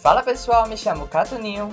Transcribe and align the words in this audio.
Fala 0.00 0.22
pessoal, 0.22 0.66
me 0.66 0.78
chamo 0.78 1.06
Catuninho. 1.06 1.68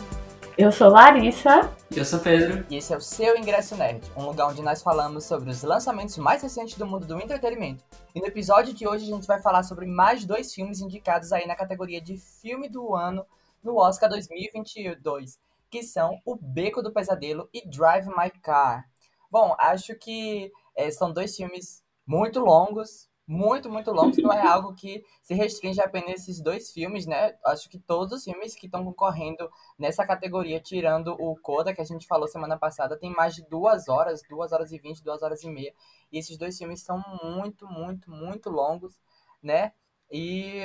Eu 0.58 0.70
sou 0.70 0.90
Larissa. 0.90 1.74
Eu 1.90 2.04
sou 2.04 2.20
Pedro. 2.20 2.66
E 2.70 2.76
esse 2.76 2.94
é 2.94 2.98
o 2.98 3.00
seu 3.00 3.38
Ingresso 3.38 3.78
Nerd, 3.78 4.02
um 4.18 4.26
lugar 4.26 4.50
onde 4.50 4.62
nós 4.62 4.82
falamos 4.82 5.24
sobre 5.24 5.50
os 5.50 5.64
lançamentos 5.64 6.18
mais 6.18 6.44
recentes 6.44 6.78
do 6.78 6.86
mundo 6.86 7.08
do 7.08 7.18
entretenimento. 7.22 7.86
E 8.14 8.20
no 8.20 8.28
episódio 8.28 8.74
de 8.74 8.86
hoje 8.86 9.06
a 9.06 9.16
gente 9.16 9.26
vai 9.26 9.42
falar 9.42 9.64
sobre 9.64 9.86
mais 9.86 10.26
dois 10.26 10.54
filmes 10.54 10.82
indicados 10.82 11.32
aí 11.32 11.48
na 11.48 11.56
categoria 11.56 12.02
de 12.02 12.18
filme 12.18 12.68
do 12.68 12.94
ano 12.94 13.26
no 13.64 13.78
Oscar 13.78 14.10
2022, 14.10 15.40
que 15.72 15.82
são 15.82 16.20
O 16.26 16.36
Beco 16.36 16.84
do 16.84 16.92
Pesadelo 16.92 17.48
e 17.54 17.66
Drive 17.66 18.08
My 18.08 18.30
Car. 18.44 18.84
Bom, 19.32 19.56
acho 19.58 19.96
que 19.96 20.52
é, 20.76 20.92
são 20.92 21.14
dois 21.14 21.34
filmes 21.34 21.82
muito 22.06 22.42
longos, 22.42 23.08
muito, 23.28 23.70
muito 23.70 23.92
longos. 23.92 24.18
Não 24.18 24.32
é 24.32 24.42
algo 24.42 24.74
que 24.74 25.04
se 25.22 25.34
restringe 25.34 25.82
apenas 25.82 26.10
a 26.10 26.14
esses 26.14 26.40
dois 26.40 26.72
filmes, 26.72 27.06
né? 27.06 27.36
Acho 27.46 27.70
que 27.70 27.78
todos 27.78 28.14
os 28.14 28.24
filmes 28.24 28.56
que 28.56 28.68
estão 28.68 28.86
concorrendo 28.86 29.50
nessa 29.78 30.06
categoria, 30.06 30.62
tirando 30.62 31.10
o 31.20 31.36
Coda, 31.36 31.74
que 31.74 31.82
a 31.82 31.86
gente 31.86 32.08
falou 32.08 32.28
semana 32.28 32.58
passada, 32.58 32.98
tem 32.98 33.12
mais 33.12 33.36
de 33.36 33.44
duas 33.50 33.90
horas, 33.90 34.22
duas 34.30 34.54
horas 34.54 34.72
e 34.72 34.80
vinte, 34.80 35.04
duas 35.04 35.22
horas 35.22 35.44
e 35.44 35.50
meia. 35.50 35.74
E 36.10 36.18
esses 36.18 36.38
dois 36.38 36.58
filmes 36.58 36.82
são 36.82 37.04
muito, 37.22 37.68
muito, 37.68 38.10
muito 38.10 38.50
longos, 38.50 38.98
né? 39.44 39.74
E 40.10 40.62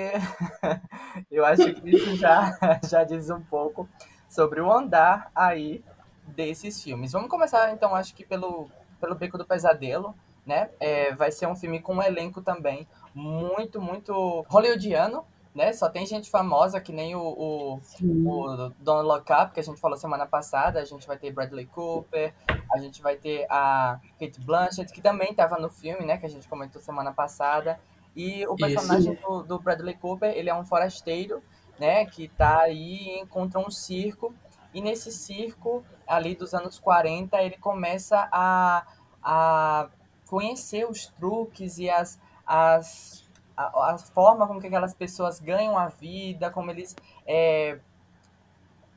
eu 1.28 1.44
acho 1.44 1.74
que 1.74 1.90
isso 1.90 2.14
já, 2.14 2.56
já 2.88 3.02
diz 3.02 3.28
um 3.28 3.42
pouco 3.42 3.88
sobre 4.28 4.60
o 4.60 4.72
andar 4.72 5.32
aí 5.34 5.84
desses 6.28 6.80
filmes. 6.80 7.10
Vamos 7.10 7.28
começar, 7.28 7.72
então, 7.72 7.92
acho 7.92 8.14
que 8.14 8.24
pelo, 8.24 8.70
pelo 9.00 9.16
Beco 9.16 9.36
do 9.36 9.44
Pesadelo, 9.44 10.14
né? 10.46 10.70
É, 10.80 11.14
vai 11.14 11.30
ser 11.30 11.46
um 11.46 11.56
filme 11.56 11.80
com 11.80 11.94
um 11.94 12.02
elenco 12.02 12.42
também 12.42 12.86
muito, 13.14 13.80
muito 13.80 14.44
hollywoodiano, 14.48 15.24
né? 15.54 15.72
Só 15.72 15.88
tem 15.88 16.06
gente 16.06 16.30
famosa, 16.30 16.80
que 16.80 16.92
nem 16.92 17.14
o, 17.14 17.20
o, 17.20 17.80
o 18.02 18.72
Don 18.80 19.02
Look 19.02 19.30
Up, 19.32 19.52
que 19.52 19.60
a 19.60 19.62
gente 19.62 19.80
falou 19.80 19.96
semana 19.96 20.26
passada. 20.26 20.80
A 20.80 20.84
gente 20.84 21.06
vai 21.06 21.18
ter 21.18 21.30
Bradley 21.30 21.66
Cooper, 21.66 22.32
a 22.72 22.78
gente 22.78 23.02
vai 23.02 23.16
ter 23.16 23.46
a 23.50 24.00
Kate 24.18 24.40
Blanchett, 24.40 24.92
que 24.92 25.02
também 25.02 25.30
estava 25.30 25.58
no 25.58 25.68
filme, 25.68 26.04
né? 26.04 26.16
Que 26.16 26.26
a 26.26 26.30
gente 26.30 26.48
comentou 26.48 26.80
semana 26.80 27.12
passada. 27.12 27.78
E 28.16 28.46
o 28.46 28.56
personagem 28.56 29.14
do, 29.14 29.42
do, 29.42 29.58
Bradley 29.58 29.94
Cooper, 29.94 30.30
ele 30.30 30.50
é 30.50 30.54
um 30.54 30.64
forasteiro, 30.64 31.42
né? 31.78 32.04
Que 32.06 32.28
tá 32.28 32.60
aí 32.60 33.16
e 33.16 33.20
encontra 33.20 33.60
um 33.60 33.70
circo. 33.70 34.34
E 34.72 34.80
nesse 34.80 35.12
circo, 35.12 35.84
ali 36.06 36.34
dos 36.34 36.54
anos 36.54 36.78
40, 36.78 37.42
ele 37.42 37.58
começa 37.58 38.26
a, 38.32 38.86
a 39.22 39.88
conhecer 40.32 40.88
os 40.88 41.08
truques 41.08 41.76
e 41.76 41.90
as, 41.90 42.18
as, 42.46 43.28
a, 43.54 43.92
a 43.92 43.98
forma 43.98 44.46
como 44.46 44.62
que 44.62 44.66
aquelas 44.66 44.94
pessoas 44.94 45.38
ganham 45.38 45.76
a 45.76 45.88
vida, 45.88 46.50
como 46.50 46.70
eles. 46.70 46.96
É, 47.26 47.76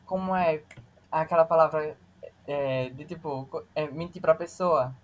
como 0.06 0.34
é 0.34 0.62
aquela 1.12 1.44
palavra 1.44 1.98
é, 2.48 2.90
de 2.90 3.04
tipo 3.04 3.50
é, 3.76 3.86
mentir 3.88 4.22
pra 4.22 4.34
pessoa? 4.34 4.96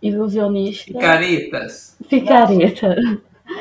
Ilusionista. 0.00 0.92
Picaretas. 0.92 1.98
Picareta. 2.08 2.94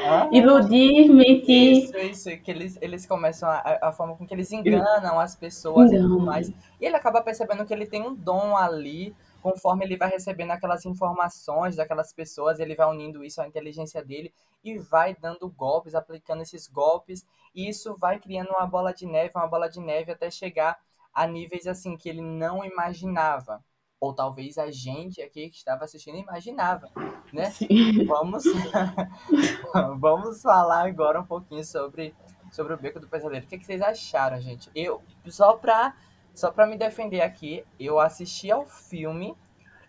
Ah, 0.06 0.30
Iludir, 0.32 1.10
mentir. 1.10 1.86
Isso, 1.86 1.98
isso, 1.98 2.44
que 2.44 2.52
eles, 2.52 2.78
eles 2.82 3.08
começam 3.08 3.50
a, 3.50 3.80
a 3.82 3.92
forma 3.92 4.16
com 4.16 4.28
que 4.28 4.34
eles 4.34 4.52
enganam 4.52 5.20
as 5.20 5.36
pessoas 5.36 5.92
Enganam. 5.92 6.06
e 6.06 6.12
tudo 6.12 6.24
mais. 6.24 6.50
E 6.50 6.86
ele 6.86 6.96
acaba 6.96 7.20
percebendo 7.20 7.66
que 7.66 7.74
ele 7.74 7.88
tem 7.88 8.04
um 8.04 8.14
dom 8.14 8.56
ali 8.56 9.16
conforme 9.42 9.86
ele 9.86 9.98
vai 9.98 10.10
recebendo 10.10 10.52
aquelas 10.52 10.86
informações 10.86 11.76
daquelas 11.76 12.14
pessoas, 12.14 12.60
ele 12.60 12.76
vai 12.76 12.88
unindo 12.88 13.24
isso 13.24 13.42
à 13.42 13.48
inteligência 13.48 14.04
dele 14.04 14.34
e 14.64 14.78
vai 14.78 15.16
dando 15.16 15.50
golpes, 15.50 15.96
aplicando 15.96 16.42
esses 16.42 16.68
golpes, 16.68 17.26
e 17.54 17.68
isso 17.68 17.96
vai 17.98 18.20
criando 18.20 18.50
uma 18.50 18.66
bola 18.66 18.94
de 18.94 19.06
neve, 19.06 19.32
uma 19.36 19.48
bola 19.48 19.68
de 19.68 19.80
neve 19.80 20.12
até 20.12 20.30
chegar 20.30 20.80
a 21.14 21.28
níveis 21.28 21.68
assim 21.68 21.98
que 21.98 22.08
ele 22.08 22.22
não 22.22 22.64
imaginava. 22.64 23.64
Ou 24.00 24.14
talvez 24.14 24.58
a 24.58 24.72
gente 24.72 25.22
aqui 25.22 25.50
que 25.50 25.58
estava 25.58 25.84
assistindo 25.84 26.18
imaginava, 26.18 26.90
né? 27.32 27.52
Sim. 27.52 28.06
Vamos 28.08 28.44
vamos 30.00 30.42
falar 30.42 30.88
agora 30.88 31.20
um 31.22 31.26
pouquinho 31.26 31.64
sobre 31.64 32.16
sobre 32.52 32.74
o 32.74 32.78
Beco 32.78 33.00
do 33.00 33.08
Pesadelo. 33.08 33.44
O 33.44 33.48
que, 33.48 33.58
que 33.58 33.66
vocês 33.66 33.82
acharam, 33.82 34.42
gente? 34.42 34.70
Eu 34.76 35.02
só 35.28 35.54
para 35.54 35.96
só 36.34 36.52
para 36.52 36.68
me 36.68 36.78
defender 36.78 37.22
aqui, 37.22 37.66
eu 37.80 38.00
assisti 38.00 38.52
ao 38.52 38.66
filme 38.66 39.36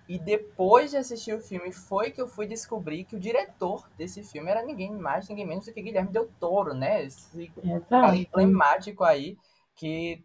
e 0.09 0.19
depois 0.19 0.91
de 0.91 0.97
assistir 0.97 1.33
o 1.35 1.41
filme 1.41 1.73
foi 1.73 2.11
que 2.11 2.21
eu 2.21 2.29
fui 2.29 2.47
descobrir 2.47 3.05
que 3.05 3.17
o 3.17 3.21
diretor 3.21 3.89
desse 3.97 4.23
filme 4.25 4.51
era 4.51 4.63
ninguém 4.63 4.93
mais, 4.93 5.29
ninguém 5.29 5.47
menos 5.47 5.67
do 5.67 5.73
que 5.73 5.83
Guilherme 5.83 6.11
Del 6.13 6.29
Toro, 6.41 6.75
né? 6.75 7.05
Esse 7.05 7.53
cara 7.99 8.17
emblemático 8.17 9.05
aí, 9.05 9.39
que 9.75 10.25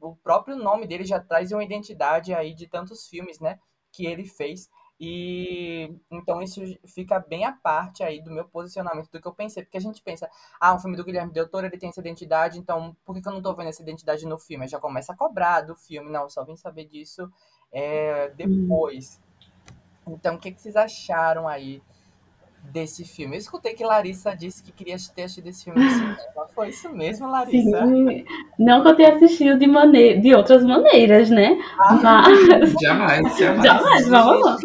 o 0.00 0.14
próprio 0.16 0.56
nome 0.56 0.86
dele 0.86 1.04
já 1.04 1.20
traz 1.20 1.52
uma 1.52 1.64
identidade 1.64 2.32
aí 2.34 2.54
de 2.54 2.66
tantos 2.68 3.06
filmes, 3.08 3.40
né? 3.40 3.58
Que 3.92 4.06
ele 4.06 4.24
fez. 4.26 4.70
E 5.00 5.96
então 6.10 6.42
isso 6.42 6.60
fica 6.84 7.18
bem 7.18 7.46
à 7.46 7.52
parte 7.52 8.02
aí 8.02 8.20
do 8.20 8.30
meu 8.30 8.44
posicionamento, 8.44 9.10
do 9.10 9.18
que 9.18 9.26
eu 9.26 9.32
pensei. 9.32 9.62
Porque 9.62 9.78
a 9.78 9.80
gente 9.80 10.02
pensa, 10.02 10.28
ah, 10.60 10.74
um 10.74 10.78
filme 10.78 10.96
do 10.96 11.04
Guilherme 11.04 11.32
Del 11.32 11.48
Toro, 11.48 11.66
ele 11.66 11.78
tem 11.78 11.88
essa 11.88 12.00
identidade, 12.00 12.58
então 12.58 12.94
por 13.02 13.14
que, 13.14 13.22
que 13.22 13.28
eu 13.28 13.32
não 13.32 13.40
tô 13.40 13.54
vendo 13.54 13.68
essa 13.68 13.82
identidade 13.82 14.26
no 14.26 14.38
filme? 14.38 14.68
já 14.68 14.78
começa 14.78 15.12
a 15.14 15.16
cobrar 15.16 15.62
do 15.62 15.74
filme. 15.74 16.10
Não, 16.10 16.28
só 16.28 16.44
vim 16.44 16.54
saber 16.54 16.84
disso 16.84 17.32
é, 17.72 18.28
depois. 18.30 19.18
Então, 20.06 20.34
o 20.34 20.38
que, 20.38 20.52
que 20.52 20.60
vocês 20.60 20.76
acharam 20.76 21.48
aí 21.48 21.82
desse 22.70 23.04
filme. 23.04 23.36
Eu 23.36 23.40
escutei 23.40 23.74
que 23.74 23.84
Larissa 23.84 24.34
disse 24.34 24.62
que 24.62 24.72
queria 24.72 24.96
ter 25.14 25.22
assistido 25.22 25.48
esse 25.48 25.64
filme 25.64 25.84
no 25.84 25.90
cinema. 25.90 26.16
Foi 26.54 26.68
isso 26.68 26.88
mesmo, 26.90 27.28
Larissa? 27.30 27.86
Sim. 27.86 28.24
Não 28.58 28.82
que 28.82 28.88
eu 28.88 28.96
tenha 28.96 29.14
assistido 29.14 29.58
de, 29.58 29.66
maneira, 29.66 30.20
de 30.20 30.34
outras 30.34 30.64
maneiras, 30.64 31.30
né? 31.30 31.58
Ah, 31.80 31.94
Mas... 32.02 32.72
Jamais, 32.80 33.38
jamais. 33.38 33.64
Jamais, 33.64 34.08
vamos 34.08 34.42
lá. 34.42 34.56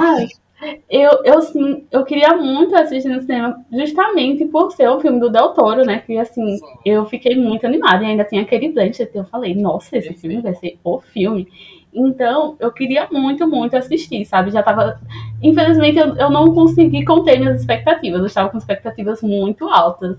Mas 0.00 0.44
eu, 0.88 1.22
eu, 1.24 1.42
sim, 1.42 1.86
eu 1.90 2.04
queria 2.04 2.36
muito 2.36 2.74
assistir 2.76 3.08
no 3.08 3.20
cinema, 3.20 3.64
justamente 3.72 4.44
por 4.46 4.72
ser 4.72 4.88
o 4.88 5.00
filme 5.00 5.20
do 5.20 5.28
Del 5.28 5.50
Toro, 5.50 5.84
né? 5.84 5.98
Que 5.98 6.16
assim, 6.16 6.56
sim. 6.56 6.64
eu 6.84 7.04
fiquei 7.06 7.36
muito 7.36 7.66
animada 7.66 8.02
e 8.02 8.06
ainda 8.06 8.24
tem 8.24 8.38
aquele 8.40 8.70
Blanchett. 8.70 9.10
Eu 9.14 9.24
falei, 9.24 9.54
nossa, 9.54 9.98
esse 9.98 10.14
filme 10.14 10.40
vai 10.40 10.54
ser 10.54 10.78
o 10.82 11.00
filme. 11.00 11.48
Então, 11.94 12.56
eu 12.58 12.72
queria 12.72 13.06
muito, 13.12 13.46
muito 13.46 13.76
assistir, 13.76 14.24
sabe? 14.24 14.50
Já 14.50 14.64
tava. 14.64 15.00
Infelizmente, 15.40 15.96
eu, 15.96 16.16
eu 16.16 16.28
não 16.28 16.52
consegui 16.52 17.04
conter 17.04 17.38
minhas 17.38 17.60
expectativas. 17.60 18.18
Eu 18.18 18.26
estava 18.26 18.48
com 18.48 18.58
expectativas 18.58 19.22
muito 19.22 19.68
altas. 19.68 20.18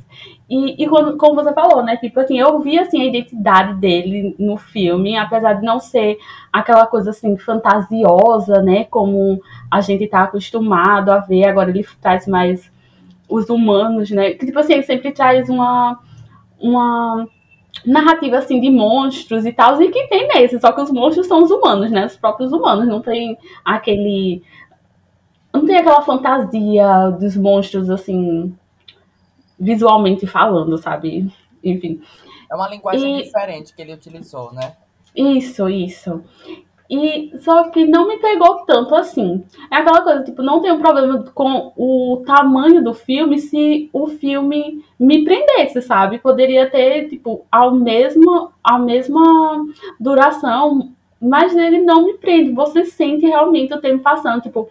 E, 0.50 0.82
e 0.82 0.88
quando, 0.88 1.18
como 1.18 1.36
você 1.36 1.54
falou, 1.54 1.84
né? 1.84 1.98
Tipo 1.98 2.22
assim, 2.22 2.40
eu 2.40 2.60
vi 2.62 2.80
assim, 2.80 3.02
a 3.02 3.06
identidade 3.06 3.74
dele 3.76 4.36
no 4.40 4.56
filme, 4.56 5.18
apesar 5.18 5.54
de 5.54 5.66
não 5.66 5.80
ser 5.80 6.18
aquela 6.54 6.88
coisa 6.88 7.10
assim, 7.10 7.38
fantasiosa, 7.38 8.62
né? 8.62 8.86
Como 8.86 9.42
a 9.70 9.82
gente 9.82 10.08
tá 10.08 10.24
acostumado 10.24 11.12
a 11.12 11.20
ver. 11.20 11.46
Agora 11.46 11.70
ele 11.70 11.86
traz 12.02 12.26
mais 12.26 12.72
os 13.28 13.50
humanos, 13.50 14.10
né? 14.12 14.32
Tipo 14.36 14.60
assim, 14.60 14.74
ele 14.74 14.84
sempre 14.84 15.12
traz 15.12 15.50
uma. 15.50 16.00
uma 16.58 17.28
narrativa 17.84 18.38
assim 18.38 18.60
de 18.60 18.70
monstros 18.70 19.46
e 19.46 19.52
tal, 19.52 19.82
e 19.82 19.92
que 19.92 20.08
tem 20.08 20.28
nesse, 20.28 20.60
só 20.60 20.72
que 20.72 20.82
os 20.82 20.92
monstros 20.92 21.28
são 21.28 21.44
os 21.44 21.52
humanos, 21.52 21.92
né? 21.92 22.06
Os 22.06 22.16
próprios 22.16 22.52
humanos, 22.52 22.88
não 22.88 23.02
tem 23.02 23.38
aquele 23.64 24.44
não 25.52 25.66
tem 25.66 25.78
aquela 25.78 26.02
fantasia 26.02 27.10
dos 27.12 27.36
monstros 27.36 27.90
assim 27.90 28.56
visualmente 29.60 30.28
falando, 30.28 30.78
sabe? 30.78 31.32
Enfim. 31.64 32.02
É 32.52 32.56
uma 32.56 32.70
linguagem 32.70 33.20
e... 33.20 33.24
diferente 33.24 33.74
que 33.74 33.82
ele 33.82 33.94
utilizou, 33.94 34.54
né? 34.54 34.76
Isso, 35.16 35.70
isso. 35.70 36.24
E 36.90 37.32
só 37.40 37.70
que 37.70 37.86
não 37.86 38.08
me 38.08 38.18
pegou 38.18 38.58
tanto 38.66 38.94
assim. 38.94 39.44
É 39.72 39.78
aquela 39.78 40.02
coisa, 40.02 40.24
tipo, 40.24 40.44
não 40.44 40.60
um 40.60 40.80
problema 40.80 41.24
com 41.34 41.74
o 41.76 42.24
tamanho 42.26 42.84
do 42.84 42.94
filme 42.94 43.40
se 43.40 43.90
o 43.92 44.08
filme 44.08 44.84
me 45.00 45.24
prendesse, 45.24 45.82
sabe? 45.82 46.20
Poderia 46.20 46.70
ter, 46.70 47.10
tipo, 47.10 47.44
ao 47.52 47.74
mesmo, 47.74 48.52
a 48.64 48.78
mesma 48.78 49.66
duração, 50.00 50.92
mas 51.20 51.56
ele 51.56 51.80
não 51.80 52.06
me 52.06 52.14
prende. 52.18 52.52
Você 52.52 52.86
sente 52.86 53.26
realmente 53.26 53.74
o 53.74 53.82
tempo 53.82 54.04
passando. 54.04 54.44
Tipo, 54.44 54.70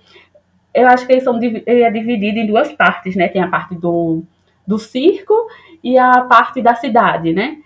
eu 0.73 0.87
acho 0.87 1.07
que 1.07 1.13
eles 1.13 1.25
são 1.25 1.41
ele 1.43 1.63
é 1.67 1.91
dividido 1.91 2.39
em 2.39 2.47
duas 2.47 2.73
partes, 2.73 3.17
né? 3.17 3.29
Tem 3.29 3.43
a 3.43 3.49
parte 3.49 3.75
do, 3.75 4.23
do 4.65 4.79
circo 4.79 5.35
e 5.83 5.99
a 5.99 6.23
parte 6.23 6.63
da 6.63 6.75
cidade, 6.77 7.33
né? 7.33 7.59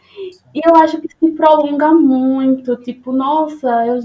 E 0.55 0.61
eu 0.65 0.77
acho 0.77 1.01
que 1.01 1.09
se 1.09 1.31
prolonga 1.33 1.93
muito, 1.93 2.77
tipo, 2.77 3.13
nossa, 3.13 3.69
eu 3.87 4.01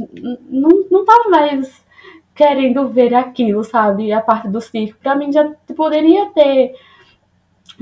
não, 0.50 0.86
não 0.90 1.06
tava 1.06 1.30
mais 1.30 1.84
querendo 2.36 2.88
ver 2.90 3.14
aquilo, 3.14 3.64
sabe? 3.64 4.12
A 4.12 4.22
parte 4.22 4.48
do 4.48 4.60
circo. 4.60 5.00
Pra 5.02 5.16
mim 5.16 5.32
já 5.32 5.52
poderia 5.76 6.28
ter 6.28 6.74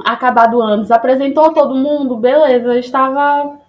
acabado 0.05 0.61
antes. 0.61 0.91
Apresentou 0.91 1.53
todo 1.53 1.75
mundo, 1.75 2.17
beleza, 2.17 2.67
eu 2.67 2.79
estava 2.79 3.59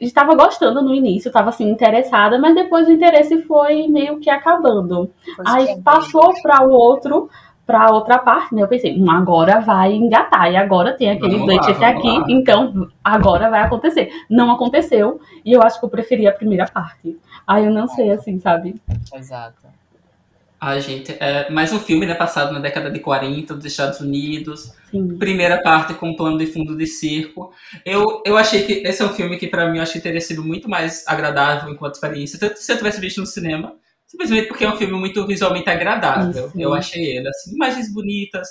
estava 0.00 0.34
gostando 0.34 0.82
no 0.82 0.92
início, 0.92 1.28
estava 1.28 1.50
assim 1.50 1.70
interessada, 1.70 2.36
mas 2.36 2.56
depois 2.56 2.88
o 2.88 2.92
interesse 2.92 3.42
foi 3.42 3.86
meio 3.86 4.18
que 4.18 4.28
acabando. 4.28 5.10
Aí 5.46 5.80
passou 5.80 6.32
para 6.42 6.66
o 6.66 6.72
outro 6.72 7.30
pra 7.72 7.90
outra 7.90 8.18
parte, 8.18 8.54
né? 8.54 8.62
Eu 8.62 8.68
pensei, 8.68 8.94
hum, 9.00 9.10
agora 9.10 9.60
vai 9.60 9.94
engatar, 9.94 10.52
e 10.52 10.56
agora 10.56 10.92
tem 10.92 11.10
aquele 11.10 11.38
Vamos 11.38 11.48
lá, 11.48 11.62
Blanchett 11.62 11.82
aqui, 11.82 12.18
lá. 12.18 12.26
então 12.28 12.88
agora 13.02 13.48
vai 13.48 13.62
acontecer. 13.62 14.10
Não 14.28 14.50
aconteceu, 14.52 15.20
e 15.42 15.52
eu 15.52 15.62
acho 15.62 15.80
que 15.80 15.86
eu 15.86 15.88
preferi 15.88 16.26
a 16.26 16.32
primeira 16.32 16.66
parte. 16.66 17.16
Aí 17.46 17.64
eu 17.64 17.70
não 17.70 17.88
sei, 17.88 18.10
assim, 18.10 18.38
sabe? 18.38 18.74
Exato. 19.14 19.62
A 20.60 20.78
gente, 20.78 21.16
é 21.18 21.50
mais 21.50 21.72
um 21.72 21.80
filme, 21.80 22.06
né, 22.06 22.14
passado 22.14 22.52
na 22.52 22.60
década 22.60 22.90
de 22.90 23.00
40 23.00 23.54
dos 23.54 23.64
Estados 23.64 23.98
Unidos. 24.00 24.72
Sim. 24.90 25.16
Primeira 25.16 25.60
parte 25.60 25.94
com 25.94 26.14
plano 26.14 26.38
de 26.38 26.46
fundo 26.46 26.76
de 26.76 26.86
circo. 26.86 27.52
Eu, 27.84 28.22
eu 28.24 28.36
achei 28.36 28.62
que 28.62 28.74
esse 28.86 29.02
é 29.02 29.04
um 29.04 29.08
filme 29.08 29.38
que 29.38 29.48
pra 29.48 29.68
mim 29.68 29.78
eu 29.78 29.82
acho 29.82 29.94
que 29.94 30.00
teria 30.00 30.20
sido 30.20 30.44
muito 30.44 30.68
mais 30.68 31.04
agradável 31.08 31.72
enquanto 31.72 31.94
experiência, 31.94 32.38
tanto 32.38 32.58
se 32.58 32.70
eu 32.70 32.76
tivesse 32.76 33.00
visto 33.00 33.18
no 33.18 33.26
cinema, 33.26 33.74
simplesmente 34.12 34.48
porque 34.48 34.64
é 34.64 34.68
um 34.68 34.76
filme 34.76 34.92
muito 34.92 35.26
visualmente 35.26 35.70
agradável. 35.70 36.48
Isso. 36.48 36.60
Eu 36.60 36.74
achei 36.74 37.16
ele 37.16 37.28
assim, 37.28 37.54
imagens 37.54 37.92
bonitas, 37.92 38.46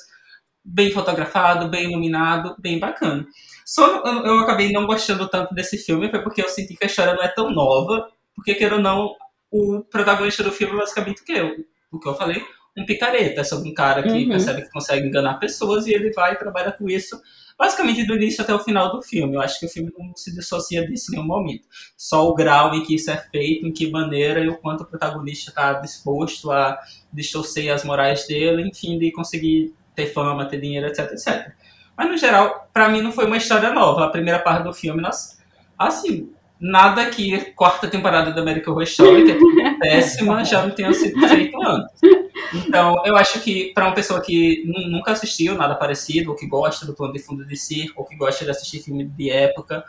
bem 0.66 0.92
fotografado, 0.92 1.70
bem 1.70 1.92
iluminado, 1.92 2.56
bem 2.58 2.80
bacana. 2.80 3.28
Só 3.64 4.04
eu, 4.04 4.26
eu 4.26 4.40
acabei 4.40 4.72
não 4.72 4.88
gostando 4.88 5.30
tanto 5.30 5.54
desse 5.54 5.78
filme 5.78 6.10
foi 6.10 6.24
porque 6.24 6.42
eu 6.42 6.50
senti 6.50 6.76
que 6.76 6.84
a 6.84 6.88
história 6.88 7.14
não 7.14 7.22
é 7.22 7.28
tão 7.28 7.52
nova, 7.52 8.08
porque 8.36 8.56
queira 8.56 8.76
ou 8.76 8.82
não, 8.82 9.16
o 9.52 9.84
protagonista 9.84 10.42
do 10.42 10.52
filme 10.52 10.74
é 10.74 10.80
basicamente 10.80 11.22
o 11.22 11.26
que 11.26 11.34
eu, 11.34 11.56
o 11.92 12.00
que 12.00 12.10
eu 12.10 12.16
falei, 12.16 12.44
um 12.78 12.86
picareta, 12.86 13.42
é 13.42 13.44
sobre 13.44 13.70
um 13.70 13.74
cara 13.74 14.02
que 14.04 14.10
Uhum. 14.10 14.30
percebe 14.30 14.62
que 14.62 14.70
consegue 14.72 15.08
enganar 15.08 15.36
pessoas 15.40 15.88
e 15.88 15.94
ele 15.94 16.12
vai 16.14 16.34
e 16.34 16.38
trabalha 16.38 16.72
com 16.72 16.90
isso, 16.90 17.20
basicamente 17.58 18.06
do 18.06 18.16
início 18.16 18.42
até 18.44 18.54
o 18.54 18.60
final 18.60 18.92
do 18.92 19.02
filme. 19.02 19.36
Eu 19.36 19.42
acho 19.42 19.60
que 19.60 19.66
o 19.66 19.70
filme 19.70 19.92
não 19.98 20.16
se 20.16 20.34
dissocia 20.34 20.88
disso 20.88 21.12
em 21.12 21.16
nenhum 21.16 21.28
momento. 21.28 21.68
Só 21.98 22.28
o 22.28 22.34
grau 22.34 22.74
em 22.74 22.84
que 22.84 22.96
isso 22.96 23.12
é 23.12 23.18
feito, 23.18 23.68
em 23.68 23.74
que 23.74 23.92
maneira 23.92 24.40
e 24.40 24.48
o 24.48 24.58
quanto 24.58 24.82
o 24.82 24.86
protagonista 24.86 25.52
está 25.52 25.74
disposto 25.74 26.50
a 26.50 26.80
distorcer 27.12 27.74
as 27.74 27.84
morais 27.84 28.26
dele, 28.26 28.68
enfim, 28.68 28.98
de 28.98 29.12
conseguir 29.12 29.74
ter 29.94 30.08
fama, 30.08 30.46
ter 30.46 30.62
dinheiro, 30.62 30.88
etc, 30.88 31.12
etc. 31.12 31.52
Mas 31.98 32.10
no 32.10 32.18
geral, 32.18 32.70
pra 32.74 32.88
mim 32.88 33.02
não 33.02 33.12
foi 33.12 33.26
uma 33.26 33.38
história 33.38 33.72
nova. 33.74 34.06
A 34.06 34.10
primeira 34.10 34.40
parte 34.40 34.64
do 34.64 34.74
filme, 34.74 35.02
nós, 35.02 35.38
assim, 35.78 36.32
nada 36.60 37.06
que 37.08 37.36
a 37.36 37.54
quarta 37.54 37.88
temporada 37.88 38.32
da 38.32 38.42
American 38.42 38.72
Horror 38.74 38.84
Story, 38.84 39.26
que 39.26 39.32
é 39.62 39.74
péssima, 39.78 40.44
já 40.46 40.66
não 40.66 40.74
tenha 40.74 40.94
sido 40.94 41.20
feito 41.28 41.62
antes. 41.62 42.21
Então, 42.52 42.96
eu 43.06 43.16
acho 43.16 43.40
que 43.42 43.74
pra 43.74 43.86
uma 43.88 43.96
pessoa 43.96 44.22
que 44.22 44.64
nu- 44.66 44.90
nunca 44.90 45.12
assistiu 45.12 45.56
nada 45.56 45.76
parecido, 45.76 46.32
ou 46.32 46.36
que 46.36 46.46
gosta 46.48 46.86
do 46.86 46.94
plano 46.94 47.14
de 47.14 47.20
fundo 47.20 47.46
de 47.46 47.56
circo, 47.58 48.02
ou 48.02 48.06
que 48.08 48.16
gosta 48.16 48.44
de 48.44 48.52
assistir 48.52 48.82
filme 48.82 49.06
de 49.06 49.30
época, 49.30 49.84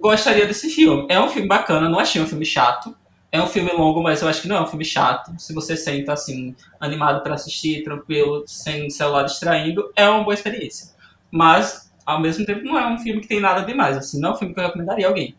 gostaria 0.00 0.46
desse 0.46 0.70
filme. 0.70 1.06
É 1.10 1.20
um 1.20 1.28
filme 1.28 1.48
bacana, 1.48 1.88
não 1.88 1.98
achei 1.98 2.20
um 2.20 2.26
filme 2.26 2.44
chato. 2.44 2.96
É 3.32 3.42
um 3.42 3.46
filme 3.48 3.72
longo, 3.72 4.02
mas 4.02 4.22
eu 4.22 4.28
acho 4.28 4.42
que 4.42 4.48
não 4.48 4.56
é 4.56 4.62
um 4.62 4.66
filme 4.66 4.84
chato. 4.84 5.32
Se 5.38 5.52
você 5.52 5.76
senta 5.76 6.12
assim, 6.12 6.54
animado 6.80 7.22
pra 7.22 7.34
assistir, 7.34 7.82
tranquilo, 7.82 8.44
sem 8.46 8.88
celular 8.90 9.24
distraindo, 9.24 9.92
é 9.96 10.08
uma 10.08 10.22
boa 10.22 10.34
experiência. 10.34 10.90
Mas, 11.30 11.92
ao 12.06 12.20
mesmo 12.20 12.46
tempo, 12.46 12.62
não 12.64 12.78
é 12.78 12.86
um 12.86 12.98
filme 12.98 13.20
que 13.20 13.28
tem 13.28 13.40
nada 13.40 13.62
demais. 13.62 13.96
Assim, 13.96 14.20
não 14.20 14.30
é 14.30 14.32
um 14.34 14.36
filme 14.36 14.54
que 14.54 14.60
eu 14.60 14.64
recomendaria 14.64 15.06
a 15.06 15.08
alguém. 15.10 15.34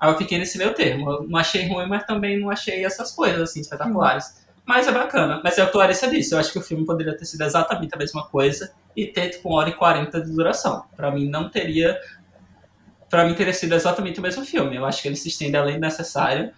Aí 0.00 0.10
eu 0.10 0.18
fiquei 0.18 0.38
nesse 0.38 0.58
meio 0.58 0.74
termo. 0.74 1.10
Eu 1.10 1.22
não 1.28 1.38
achei 1.38 1.66
ruim, 1.68 1.88
mas 1.88 2.04
também 2.04 2.40
não 2.40 2.50
achei 2.50 2.84
essas 2.84 3.12
coisas 3.12 3.40
assim, 3.40 3.60
espetaculares. 3.60 4.41
Mas 4.66 4.86
é 4.86 4.92
bacana. 4.92 5.40
Mas 5.42 5.58
é 5.58 5.64
o 5.64 5.70
que 5.70 5.76
Larissa 5.76 6.08
disse. 6.08 6.34
Eu 6.34 6.38
acho 6.38 6.52
que 6.52 6.58
o 6.58 6.62
filme 6.62 6.84
poderia 6.86 7.16
ter 7.16 7.24
sido 7.24 7.42
exatamente 7.42 7.94
a 7.94 7.98
mesma 7.98 8.26
coisa 8.28 8.72
e 8.96 9.06
ter, 9.06 9.30
tipo, 9.30 9.48
uma 9.48 9.58
hora 9.58 9.70
e 9.70 9.74
quarenta 9.74 10.20
de 10.20 10.30
duração. 10.30 10.84
Pra 10.96 11.10
mim, 11.10 11.28
não 11.28 11.48
teria... 11.48 11.98
Pra 13.10 13.24
mim, 13.24 13.34
teria 13.34 13.52
sido 13.52 13.74
exatamente 13.74 14.20
o 14.20 14.22
mesmo 14.22 14.44
filme. 14.44 14.76
Eu 14.76 14.86
acho 14.86 15.02
que 15.02 15.08
ele 15.08 15.16
se 15.16 15.28
estende 15.28 15.56
além 15.56 15.74
do 15.74 15.80
necessário. 15.80 16.50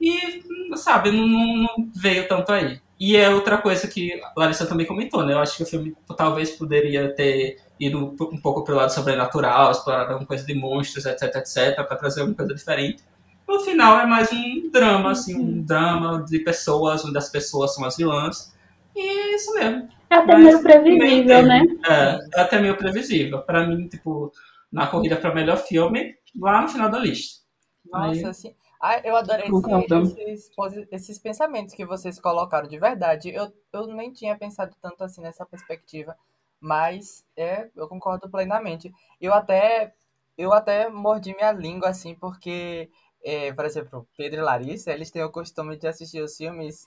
E, 0.00 0.42
sabe, 0.76 1.10
não, 1.12 1.26
não- 1.28 1.90
veio 1.94 2.28
tanto 2.28 2.52
aí. 2.52 2.80
E 2.98 3.16
é 3.16 3.28
outra 3.30 3.58
coisa 3.58 3.86
que 3.88 4.12
a 4.22 4.32
Larissa 4.36 4.66
também 4.66 4.86
comentou, 4.86 5.24
né? 5.24 5.34
Eu 5.34 5.38
acho 5.40 5.56
que 5.56 5.62
o 5.62 5.66
filme 5.66 5.96
talvez 6.16 6.50
poderia 6.52 7.14
ter 7.14 7.58
ido 7.78 8.14
um 8.20 8.40
pouco 8.40 8.64
pro 8.64 8.74
lado 8.74 8.92
sobrenatural, 8.92 9.70
explorar 9.72 10.08
alguma 10.08 10.26
coisa 10.26 10.44
de 10.46 10.54
monstros, 10.54 11.04
etc, 11.06 11.24
etc, 11.36 11.76
pra 11.86 11.96
trazer 11.96 12.20
alguma 12.20 12.36
coisa 12.36 12.54
diferente. 12.54 13.02
No 13.46 13.60
final 13.60 14.00
é 14.00 14.06
mais 14.06 14.30
um 14.32 14.70
drama, 14.70 15.12
assim, 15.12 15.36
um 15.38 15.62
drama 15.62 16.24
de 16.24 16.38
pessoas, 16.40 17.04
onde 17.04 17.16
as 17.16 17.28
pessoas 17.30 17.74
são 17.74 17.84
as 17.84 17.96
vilãs. 17.96 18.54
E 18.94 19.00
é 19.00 19.34
isso 19.36 19.54
mesmo. 19.54 19.88
É 20.10 20.16
até 20.16 20.32
Mas 20.32 20.44
meio 20.44 20.62
previsível, 20.62 21.42
né? 21.46 21.62
É, 21.88 22.38
é 22.38 22.40
até 22.42 22.60
meio 22.60 22.76
previsível. 22.76 23.42
Pra 23.42 23.66
mim, 23.66 23.86
tipo, 23.88 24.32
na 24.70 24.86
corrida 24.86 25.16
pra 25.16 25.34
melhor 25.34 25.58
filme, 25.58 26.14
lá 26.38 26.62
no 26.62 26.68
final 26.68 26.90
da 26.90 26.98
lista. 26.98 27.42
Nossa, 27.90 28.10
Aí- 28.20 28.24
assim. 28.24 28.54
Ah, 28.80 29.00
eu 29.02 29.16
adorei 29.16 29.48
Concordo. 29.48 30.02
esse- 30.02 30.20
esses, 30.20 30.54
posi- 30.54 30.86
esses 30.92 31.18
pensamentos 31.18 31.74
que 31.74 31.84
vocês 31.86 32.20
colocaram 32.20 32.68
de 32.68 32.78
verdade. 32.78 33.30
Eu, 33.30 33.50
eu 33.72 33.86
nem 33.88 34.12
tinha 34.12 34.36
pensado 34.36 34.74
tanto 34.82 35.02
assim 35.02 35.22
nessa 35.22 35.46
perspectiva, 35.46 36.14
mas 36.60 37.24
é, 37.36 37.68
eu 37.74 37.88
concordo 37.88 38.28
plenamente. 38.28 38.92
Eu 39.20 39.32
até, 39.32 39.94
eu 40.36 40.52
até 40.52 40.90
mordi 40.90 41.34
minha 41.34 41.52
língua, 41.52 41.88
assim, 41.88 42.14
porque, 42.14 42.90
é, 43.26 43.52
por 43.52 43.64
exemplo, 43.64 44.06
Pedro 44.16 44.38
e 44.38 44.42
Larissa, 44.42 44.92
eles 44.92 45.10
têm 45.10 45.24
o 45.24 45.30
costume 45.30 45.76
de 45.76 45.88
assistir 45.88 46.22
os 46.22 46.36
filmes 46.36 46.86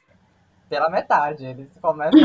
pela 0.70 0.90
metade. 0.90 1.46
Eles 1.46 1.68
começam 1.82 2.18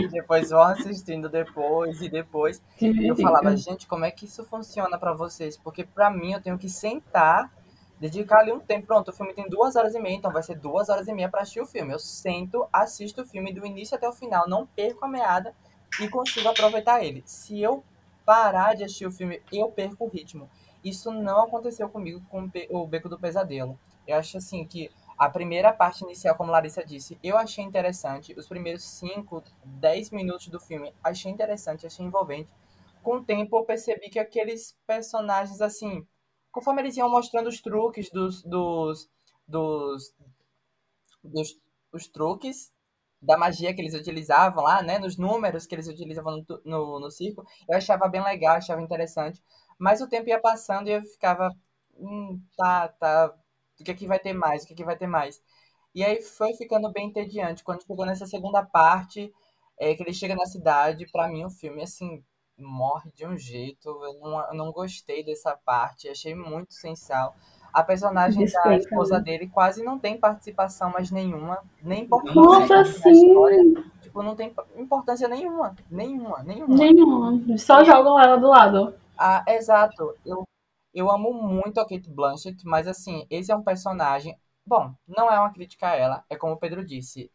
e 0.00 0.06
depois 0.06 0.50
vão 0.50 0.62
assistindo 0.62 1.28
depois 1.28 2.00
e 2.00 2.08
depois. 2.08 2.62
E 2.80 3.08
eu 3.08 3.16
falava, 3.16 3.56
gente, 3.56 3.88
como 3.88 4.04
é 4.04 4.12
que 4.12 4.26
isso 4.26 4.44
funciona 4.44 4.96
pra 4.96 5.12
vocês? 5.12 5.56
Porque 5.56 5.82
pra 5.82 6.08
mim 6.08 6.34
eu 6.34 6.40
tenho 6.40 6.56
que 6.56 6.68
sentar, 6.68 7.52
dedicar 7.98 8.42
ali 8.42 8.52
um 8.52 8.60
tempo. 8.60 8.86
Pronto, 8.86 9.08
o 9.08 9.12
filme 9.12 9.34
tem 9.34 9.48
duas 9.48 9.74
horas 9.74 9.92
e 9.92 9.98
meia, 9.98 10.14
então 10.14 10.30
vai 10.30 10.44
ser 10.44 10.56
duas 10.56 10.88
horas 10.88 11.08
e 11.08 11.12
meia 11.12 11.28
pra 11.28 11.40
assistir 11.40 11.60
o 11.60 11.66
filme. 11.66 11.92
Eu 11.92 11.98
sento, 11.98 12.64
assisto 12.72 13.22
o 13.22 13.26
filme 13.26 13.52
do 13.52 13.66
início 13.66 13.96
até 13.96 14.08
o 14.08 14.12
final, 14.12 14.48
não 14.48 14.68
perco 14.68 15.04
a 15.04 15.08
meada 15.08 15.52
e 16.00 16.08
consigo 16.08 16.48
aproveitar 16.48 17.02
ele. 17.02 17.24
Se 17.26 17.60
eu 17.60 17.82
parar 18.24 18.76
de 18.76 18.84
assistir 18.84 19.06
o 19.06 19.10
filme, 19.10 19.42
eu 19.50 19.68
perco 19.72 20.04
o 20.04 20.08
ritmo. 20.08 20.48
Isso 20.84 21.10
não 21.12 21.40
aconteceu 21.42 21.88
comigo 21.88 22.20
com 22.28 22.42
o 22.44 22.48
Be- 22.48 22.68
o 22.70 22.86
Beco 22.86 23.08
do 23.08 23.18
Pesadelo. 23.18 23.78
Eu 24.06 24.16
acho 24.16 24.38
assim 24.38 24.64
que 24.66 24.90
a 25.18 25.28
primeira 25.28 25.72
parte 25.72 26.02
inicial, 26.04 26.36
como 26.36 26.52
Larissa 26.52 26.84
disse, 26.84 27.18
eu 27.22 27.36
achei 27.36 27.64
interessante. 27.64 28.34
Os 28.38 28.46
primeiros 28.48 28.84
5, 28.84 29.42
10 29.64 30.10
minutos 30.10 30.48
do 30.48 30.60
filme, 30.60 30.94
achei 31.02 31.30
interessante, 31.30 31.86
achei 31.86 32.04
envolvente 32.06 32.48
com 33.02 33.16
o 33.16 33.24
tempo 33.24 33.56
eu 33.56 33.64
percebi 33.64 34.10
que 34.10 34.18
aqueles 34.18 34.76
personagens, 34.86 35.60
assim, 35.60 36.06
conforme 36.52 36.82
eles 36.82 36.96
iam 36.96 37.10
mostrando 37.10 37.48
os 37.48 37.60
truques 37.60 38.10
dos. 38.10 38.42
dos. 38.42 39.08
dos. 39.46 40.12
dos 41.22 41.56
os 41.92 42.06
truques 42.08 42.72
da 43.20 43.36
magia 43.38 43.74
que 43.74 43.80
eles 43.80 43.94
utilizavam 43.94 44.62
lá, 44.62 44.82
né? 44.82 44.98
Nos 44.98 45.16
números 45.16 45.66
que 45.66 45.74
eles 45.74 45.88
utilizavam 45.88 46.44
no, 46.48 46.60
no, 46.64 47.00
no 47.00 47.10
circo, 47.10 47.44
eu 47.68 47.76
achava 47.76 48.06
bem 48.08 48.22
legal, 48.22 48.56
achava 48.56 48.80
interessante. 48.82 49.42
Mas 49.78 50.00
o 50.00 50.08
tempo 50.08 50.28
ia 50.28 50.40
passando 50.40 50.88
e 50.88 50.92
eu 50.92 51.02
ficava. 51.02 51.50
Hum, 51.96 52.40
tá, 52.56 52.88
tá. 52.88 53.34
O 53.80 53.84
que 53.84 53.90
é 53.90 53.94
que 53.94 54.06
vai 54.06 54.18
ter 54.18 54.32
mais? 54.32 54.64
O 54.64 54.66
que 54.66 54.72
é 54.72 54.76
que 54.76 54.84
vai 54.84 54.96
ter 54.96 55.06
mais? 55.06 55.40
E 55.94 56.04
aí 56.04 56.20
foi 56.20 56.52
ficando 56.54 56.90
bem 56.92 57.08
entediante. 57.08 57.64
Quando 57.64 57.84
chegou 57.84 58.04
nessa 58.04 58.26
segunda 58.26 58.64
parte, 58.64 59.32
é, 59.78 59.94
que 59.94 60.02
ele 60.02 60.12
chega 60.12 60.34
na 60.34 60.46
cidade, 60.46 61.06
pra 61.10 61.28
mim 61.28 61.44
o 61.44 61.50
filme, 61.50 61.82
assim, 61.82 62.22
morre 62.58 63.10
de 63.14 63.26
um 63.26 63.36
jeito. 63.36 63.88
Eu 63.88 64.20
não, 64.20 64.48
eu 64.48 64.54
não 64.54 64.72
gostei 64.72 65.24
dessa 65.24 65.56
parte, 65.64 66.08
achei 66.08 66.34
muito 66.34 66.74
sal. 66.96 67.34
A 67.72 67.82
personagem 67.82 68.40
da 68.40 68.44
Despeita, 68.44 68.76
esposa 68.76 69.18
né? 69.18 69.24
dele 69.24 69.46
quase 69.48 69.84
não 69.84 69.98
tem 69.98 70.18
participação 70.18 70.90
mais 70.90 71.10
nenhuma, 71.10 71.62
nem 71.82 72.04
importância 72.04 72.40
Nossa, 72.40 72.76
na 72.76 72.84
sim. 72.84 73.10
história. 73.10 73.62
Tipo, 74.00 74.22
não 74.22 74.34
tem 74.34 74.54
importância 74.76 75.28
nenhuma, 75.28 75.76
nenhuma, 75.90 76.42
nenhuma. 76.42 76.74
Nenhuma. 76.74 77.58
Só 77.58 77.84
jogam 77.84 78.18
ela 78.18 78.36
do 78.36 78.48
lado. 78.48 78.94
Ah, 79.18 79.44
exato. 79.48 80.14
Eu, 80.24 80.44
eu 80.94 81.10
amo 81.10 81.32
muito 81.32 81.80
a 81.80 81.86
Kate 81.88 82.10
Blanchett, 82.10 82.64
mas 82.66 82.86
assim, 82.88 83.26
esse 83.30 83.50
é 83.52 83.56
um 83.56 83.62
personagem. 83.62 84.36
Bom, 84.66 84.94
não 85.06 85.30
é 85.30 85.38
uma 85.40 85.52
crítica 85.52 85.88
a 85.88 85.96
ela, 85.96 86.24
é 86.28 86.36
como 86.36 86.52
o 86.52 86.58
Pedro 86.58 86.84
disse, 86.84 87.30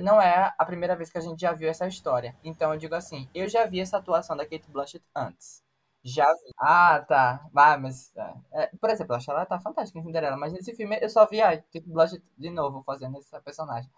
não 0.00 0.20
é 0.22 0.54
a 0.58 0.64
primeira 0.64 0.96
vez 0.96 1.10
que 1.10 1.18
a 1.18 1.20
gente 1.20 1.38
já 1.40 1.52
viu 1.52 1.68
essa 1.68 1.86
história. 1.86 2.34
Então 2.42 2.72
eu 2.72 2.78
digo 2.78 2.94
assim, 2.94 3.28
eu 3.34 3.46
já 3.48 3.66
vi 3.66 3.78
essa 3.80 3.98
atuação 3.98 4.34
da 4.36 4.46
Kate 4.46 4.70
Blanchett 4.70 5.04
antes. 5.14 5.62
Já 6.02 6.24
vi. 6.32 6.52
Ah, 6.58 7.04
tá. 7.06 7.46
Ah, 7.54 7.76
mas. 7.76 8.10
é, 8.16 8.62
é, 8.64 8.66
por 8.80 8.88
exemplo, 8.90 9.12
eu 9.12 9.16
acho 9.18 9.30
ela 9.30 9.44
tá 9.44 9.60
fantástica 9.60 9.98
em 9.98 10.02
Cinderela, 10.02 10.36
mas 10.36 10.52
nesse 10.52 10.74
filme 10.74 10.98
eu 11.02 11.10
só 11.10 11.26
vi 11.26 11.40
a 11.42 11.56
Kate 11.60 11.82
Blanchett 11.86 12.22
de 12.38 12.50
novo 12.50 12.82
fazendo 12.84 13.18
essa 13.18 13.40
personagem. 13.42 13.90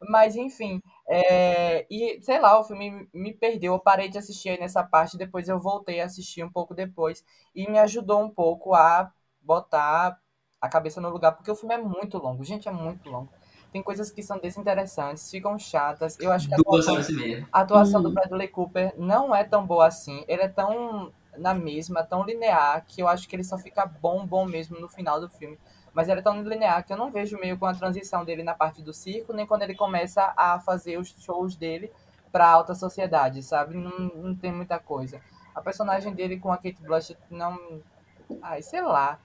Mas 0.00 0.36
enfim, 0.36 0.80
é, 1.08 1.86
e 1.90 2.20
sei 2.22 2.38
lá, 2.38 2.58
o 2.58 2.64
filme 2.64 3.08
me 3.12 3.32
perdeu. 3.34 3.72
Eu 3.74 3.80
parei 3.80 4.08
de 4.08 4.18
assistir 4.18 4.50
aí 4.50 4.58
nessa 4.60 4.82
parte, 4.84 5.18
depois 5.18 5.48
eu 5.48 5.58
voltei 5.58 6.00
a 6.00 6.04
assistir 6.04 6.44
um 6.44 6.50
pouco 6.50 6.74
depois 6.74 7.24
e 7.54 7.68
me 7.70 7.78
ajudou 7.78 8.22
um 8.22 8.30
pouco 8.30 8.74
a 8.74 9.10
botar 9.40 10.18
a 10.60 10.68
cabeça 10.68 11.00
no 11.00 11.08
lugar, 11.10 11.32
porque 11.32 11.50
o 11.50 11.56
filme 11.56 11.74
é 11.74 11.78
muito 11.78 12.18
longo. 12.18 12.44
Gente, 12.44 12.68
é 12.68 12.72
muito 12.72 13.08
longo. 13.10 13.28
Tem 13.72 13.82
coisas 13.82 14.10
que 14.10 14.22
são 14.22 14.38
desinteressantes, 14.38 15.30
ficam 15.30 15.58
chatas. 15.58 16.18
Eu 16.20 16.32
acho 16.32 16.48
que 16.48 16.54
a 16.54 16.58
atuação, 16.58 16.96
a 17.52 17.60
atuação 17.60 18.02
do 18.02 18.08
Hum. 18.08 18.14
Bradley 18.14 18.48
Cooper 18.48 18.94
não 18.96 19.34
é 19.34 19.44
tão 19.44 19.66
boa 19.66 19.86
assim. 19.86 20.24
Ele 20.26 20.42
é 20.42 20.48
tão 20.48 21.12
na 21.36 21.54
mesma, 21.54 22.02
tão 22.02 22.24
linear, 22.24 22.84
que 22.86 23.00
eu 23.00 23.06
acho 23.08 23.28
que 23.28 23.36
ele 23.36 23.44
só 23.44 23.56
fica 23.56 23.86
bom, 23.86 24.26
bom 24.26 24.44
mesmo 24.44 24.80
no 24.80 24.88
final 24.88 25.20
do 25.20 25.28
filme. 25.28 25.58
Mas 25.98 26.08
ele 26.08 26.20
é 26.20 26.22
tão 26.22 26.40
linear 26.42 26.86
que 26.86 26.92
eu 26.92 26.96
não 26.96 27.10
vejo 27.10 27.36
meio 27.40 27.58
com 27.58 27.66
a 27.66 27.74
transição 27.74 28.24
dele 28.24 28.44
na 28.44 28.54
parte 28.54 28.80
do 28.80 28.92
circo, 28.92 29.32
nem 29.32 29.44
quando 29.44 29.62
ele 29.62 29.74
começa 29.74 30.32
a 30.36 30.60
fazer 30.60 30.96
os 30.96 31.12
shows 31.18 31.56
dele 31.56 31.90
pra 32.30 32.48
alta 32.48 32.72
sociedade, 32.72 33.42
sabe? 33.42 33.76
Não, 33.76 33.90
não 34.14 34.32
tem 34.32 34.52
muita 34.52 34.78
coisa. 34.78 35.20
A 35.52 35.60
personagem 35.60 36.14
dele 36.14 36.38
com 36.38 36.52
a 36.52 36.56
Kate 36.56 36.80
Blanchett 36.80 37.18
não. 37.28 37.58
Ai, 38.40 38.62
sei 38.62 38.80
lá. 38.80 39.18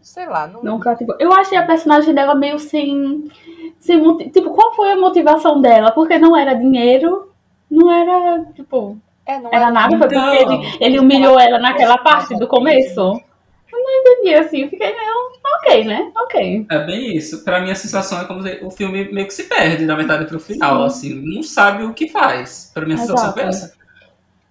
Sei 0.00 0.24
lá, 0.24 0.46
não. 0.46 0.62
Não 0.62 0.80
cativou. 0.80 1.14
Eu 1.20 1.30
achei 1.30 1.58
a 1.58 1.66
personagem 1.66 2.14
dela 2.14 2.34
meio 2.34 2.58
sem. 2.58 3.30
sem 3.78 4.30
tipo, 4.30 4.50
qual 4.54 4.74
foi 4.74 4.92
a 4.92 4.96
motivação 4.96 5.60
dela? 5.60 5.92
Porque 5.92 6.16
não 6.18 6.34
era 6.34 6.54
dinheiro, 6.54 7.30
não 7.70 7.92
era, 7.92 8.46
tipo, 8.54 8.96
É, 9.26 9.38
não 9.38 9.50
era 9.52 9.70
nada, 9.70 9.98
foi 9.98 10.08
porque 10.08 10.16
Então, 10.16 10.34
ele, 10.34 10.78
ele 10.80 10.98
humilhou 10.98 11.38
ela 11.38 11.58
naquela 11.58 11.98
parte 11.98 12.34
do 12.34 12.48
começo. 12.48 12.98
Eu 12.98 13.82
não 13.82 13.90
entendi 14.00 14.34
assim, 14.36 14.62
eu 14.62 14.70
fiquei 14.70 14.90
meio. 14.90 15.33
Ok, 15.58 15.84
né? 15.84 16.12
Ok. 16.16 16.66
É 16.70 16.86
bem 16.86 17.16
isso. 17.16 17.44
Pra 17.44 17.60
mim, 17.60 17.70
a 17.70 17.74
sensação 17.74 18.20
é 18.20 18.24
como 18.24 18.42
se 18.42 18.60
o 18.62 18.70
filme 18.70 19.10
meio 19.12 19.26
que 19.26 19.34
se 19.34 19.44
perde 19.44 19.86
da 19.86 19.96
metade 19.96 20.26
pro 20.26 20.40
final, 20.40 20.82
assim. 20.84 21.14
Não 21.14 21.42
sabe 21.42 21.84
o 21.84 21.94
que 21.94 22.08
faz. 22.08 22.70
Pra 22.72 22.84
mim, 22.86 22.94
a 22.94 22.98
sensação 22.98 23.32
foi 23.32 23.42
essa. 23.42 23.74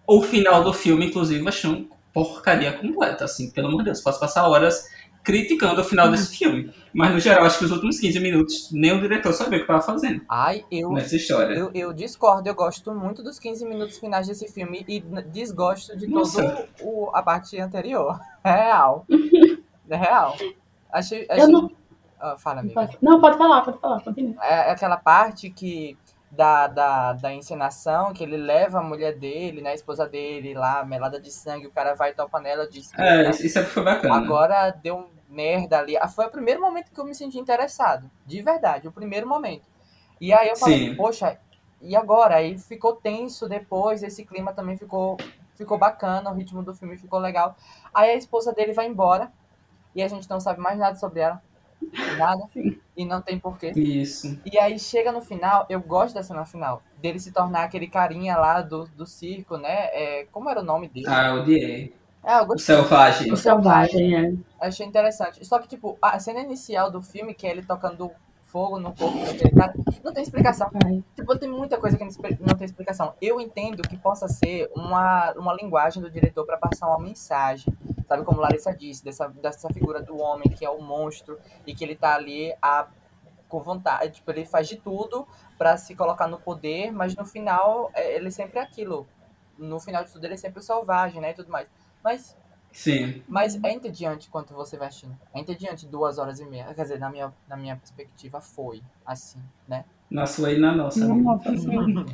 O 0.08 0.22
final 0.22 0.64
do 0.64 0.74
filme, 0.74 1.08
inclusive, 1.08 1.42
eu 1.42 1.48
achei 1.48 1.70
uma 1.70 1.86
porcaria 2.14 2.72
completa, 2.74 3.26
assim. 3.26 3.50
Pelo 3.52 3.68
amor 3.68 3.80
de 3.80 3.86
Deus, 3.86 4.02
posso 4.02 4.20
passar 4.20 4.48
horas 4.48 4.86
criticando 5.24 5.80
o 5.80 5.84
final 5.84 6.12
desse 6.12 6.38
filme. 6.38 6.72
Mas, 6.94 7.12
no 7.12 7.20
geral, 7.20 7.46
acho 7.46 7.58
que 7.58 7.66
os 7.66 7.72
últimos 7.72 8.00
15 8.00 8.20
minutos, 8.20 8.70
nem 8.72 8.92
o 8.92 9.00
diretor 9.00 9.32
sabia 9.34 9.58
o 9.58 9.62
que 9.62 9.68
tava 9.68 9.82
fazendo 9.82 10.22
Ai, 10.28 10.66
eu, 10.70 10.92
nessa 10.92 11.16
história. 11.16 11.56
eu, 11.56 11.72
eu 11.74 11.94
discordo, 11.94 12.48
eu 12.48 12.54
gosto 12.54 12.94
muito 12.94 13.24
dos 13.24 13.40
15 13.40 13.66
minutos 13.66 13.98
finais 13.98 14.28
desse 14.28 14.52
filme 14.52 14.86
e 14.88 15.00
desgosto 15.32 15.98
de 15.98 16.08
Nossa. 16.08 16.44
toda 16.44 16.68
o, 16.82 17.10
a 17.14 17.24
parte 17.24 17.60
anterior. 17.60 18.20
É 18.46 18.52
real. 18.52 19.06
É 19.90 19.96
real. 19.96 20.36
Achei. 20.94 21.26
Eu 21.28 21.36
achei... 21.36 21.48
não. 21.48 21.72
Ah, 22.20 22.38
fala, 22.38 22.62
amiga. 22.62 22.90
Não, 23.02 23.20
pode 23.20 23.38
falar, 23.38 23.62
pode 23.62 23.80
falar, 23.80 24.02
continua. 24.02 24.42
É 24.46 24.72
aquela 24.72 24.96
parte 24.96 25.50
que 25.50 25.98
da, 26.32 26.68
da, 26.68 27.14
da 27.14 27.34
encenação, 27.34 28.14
que 28.14 28.24
ele 28.24 28.38
leva 28.38 28.80
a 28.80 28.84
mulher 28.84 29.18
dele, 29.18 29.62
né, 29.62 29.72
a 29.72 29.76
esposa 29.76 30.08
dele 30.08 30.54
lá, 30.54 30.86
melada 30.86 31.20
de 31.20 31.32
sangue, 31.32 31.68
o 31.68 31.72
cara 31.72 31.96
vai 31.96 32.14
tomar 32.14 32.30
panela 32.30 32.68
de 32.68 32.82
É, 32.98 33.30
isso 33.30 33.60
é 33.60 33.64
que 33.64 33.70
foi 33.70 33.84
bacana. 33.84 34.16
Agora 34.16 34.72
deu 34.72 35.10
merda 35.28 35.80
ali. 35.80 35.98
Ah, 35.98 36.08
Foi 36.08 36.26
o 36.26 36.32
primeiro 36.32 36.62
momento 36.62 36.92
que 36.92 37.00
eu 37.00 37.06
me 37.06 37.14
senti 37.14 37.38
interessado. 37.38 38.10
De 38.26 38.42
verdade, 38.42 38.88
o 38.88 38.92
primeiro 38.92 39.28
momento. 39.28 39.68
E 40.22 40.32
aí 40.32 40.48
eu 40.48 40.56
falei, 40.56 40.90
Sim. 40.90 40.96
poxa, 40.96 41.38
e 41.82 41.96
agora? 41.96 42.36
Aí 42.36 42.58
ficou 42.58 42.96
tenso 42.96 43.50
depois, 43.50 44.02
esse 44.02 44.26
clima 44.26 44.54
também 44.54 44.78
ficou, 44.78 45.18
ficou 45.56 45.78
bacana, 45.78 46.32
o 46.32 46.34
ritmo 46.34 46.64
do 46.64 46.74
filme 46.74 46.98
ficou 46.98 47.20
legal. 47.20 47.56
Aí 47.94 48.12
a 48.12 48.16
esposa 48.16 48.54
dele 48.54 48.74
vai 48.74 48.88
embora 48.88 49.30
e 49.96 50.02
a 50.04 50.08
gente 50.08 50.30
não 50.30 50.40
sabe 50.40 50.60
mais 50.60 50.78
nada 50.80 50.96
sobre 50.96 51.22
ela. 51.22 51.42
Nada. 52.18 52.44
Sim. 52.54 52.80
E 52.96 53.06
não 53.06 53.22
tem 53.22 53.40
porquê. 53.40 53.76
Isso. 53.76 54.40
E 54.46 54.58
aí 54.60 54.80
chega 54.80 55.12
no 55.12 55.22
final, 55.22 55.66
eu 55.70 55.82
gosto 55.82 56.16
da 56.16 56.24
cena 56.24 56.46
final. 56.46 56.82
Dele 56.98 57.20
se 57.20 57.32
tornar 57.32 57.64
aquele 57.64 57.88
carinha 57.88 58.38
lá 58.38 58.62
do, 58.62 58.86
do 58.88 59.06
circo, 59.06 59.58
né? 59.58 59.88
É, 59.92 60.28
como 60.32 60.50
era 60.50 60.62
o 60.62 60.64
nome 60.64 60.88
dele? 60.90 61.08
Ah, 61.08 61.28
eu 61.30 61.42
odiei. 61.42 61.94
É, 62.24 62.40
eu 62.40 62.46
O 62.48 62.48
gostei. 62.48 62.76
Selvagem. 62.76 63.32
O 63.32 63.36
selvagem, 63.38 64.16
é. 64.16 64.34
Achei 64.60 64.86
interessante. 64.86 65.44
Só 65.46 65.60
que, 65.60 65.68
tipo, 65.68 65.98
a 66.02 66.20
cena 66.20 66.40
inicial 66.42 66.90
do 66.92 67.02
filme, 67.02 67.34
que 67.34 67.46
é 67.48 67.52
ele 67.52 67.64
tocando 67.66 68.12
fogo 68.54 68.78
no 68.78 68.96
corpo 68.96 69.18
daquele 69.26 69.50
cara, 69.50 69.74
não 70.04 70.14
tem 70.14 70.22
explicação. 70.22 70.70
Tipo, 71.16 71.36
tem 71.40 71.50
muita 71.50 71.80
coisa 71.80 71.98
que 71.98 72.04
não 72.40 72.56
tem 72.56 72.66
explicação. 72.66 73.16
Eu 73.20 73.42
entendo 73.42 73.82
que 73.82 73.98
possa 73.98 74.28
ser 74.28 74.70
uma, 74.76 75.34
uma 75.34 75.56
linguagem 75.56 76.04
do 76.04 76.10
diretor 76.10 76.46
para 76.46 76.58
passar 76.58 76.88
uma 76.88 77.00
mensagem. 77.00 77.76
Sabe, 78.08 78.24
como 78.24 78.40
Larissa 78.40 78.72
disse, 78.72 79.04
dessa, 79.04 79.28
dessa 79.28 79.70
figura 79.70 80.04
do 80.04 80.20
homem 80.20 80.50
que 80.50 80.64
é 80.64 80.70
o 80.70 80.80
monstro 80.80 81.40
e 81.66 81.74
que 81.74 81.84
ele 81.84 81.96
tá 81.96 82.14
ali 82.14 82.54
a, 82.62 82.88
com 83.50 83.60
vontade. 83.60 84.14
Tipo, 84.14 84.30
ele 84.30 84.46
faz 84.46 84.68
de 84.68 84.78
tudo 84.78 85.28
para 85.58 85.76
se 85.76 85.96
colocar 85.96 86.28
no 86.28 86.40
poder, 86.40 86.92
mas 86.92 87.16
no 87.16 87.26
final 87.26 87.90
é, 87.96 88.16
ele 88.16 88.30
sempre 88.30 88.60
é 88.60 88.62
aquilo. 88.62 89.08
No 89.58 89.80
final 89.80 90.04
de 90.04 90.12
tudo 90.12 90.24
ele 90.26 90.36
é 90.36 90.38
sempre 90.38 90.60
o 90.60 90.64
selvagem, 90.64 91.20
né? 91.20 91.32
E 91.32 91.34
tudo 91.34 91.50
mais. 91.50 91.68
Mas 92.04 92.38
Sim. 92.74 93.22
mas 93.28 93.64
é 93.64 93.72
entediante 93.72 94.28
quando 94.30 94.50
você 94.50 94.76
vai 94.76 94.88
assistindo. 94.88 95.16
É 95.34 95.40
entediante 95.40 95.86
duas 95.86 96.18
horas 96.18 96.40
e 96.40 96.46
meia. 96.46 96.74
Quer 96.74 96.82
dizer, 96.82 97.00
na 97.00 97.10
minha, 97.10 97.32
na 97.48 97.56
minha 97.56 97.76
perspectiva, 97.76 98.42
foi 98.42 98.82
assim, 99.06 99.40
né? 99.68 99.86
Na 100.10 100.26
sua 100.26 100.52
e 100.52 100.60
na 100.60 100.76
nossa. 100.76 101.08
Nossa, 101.08 101.52
assim, 101.52 102.06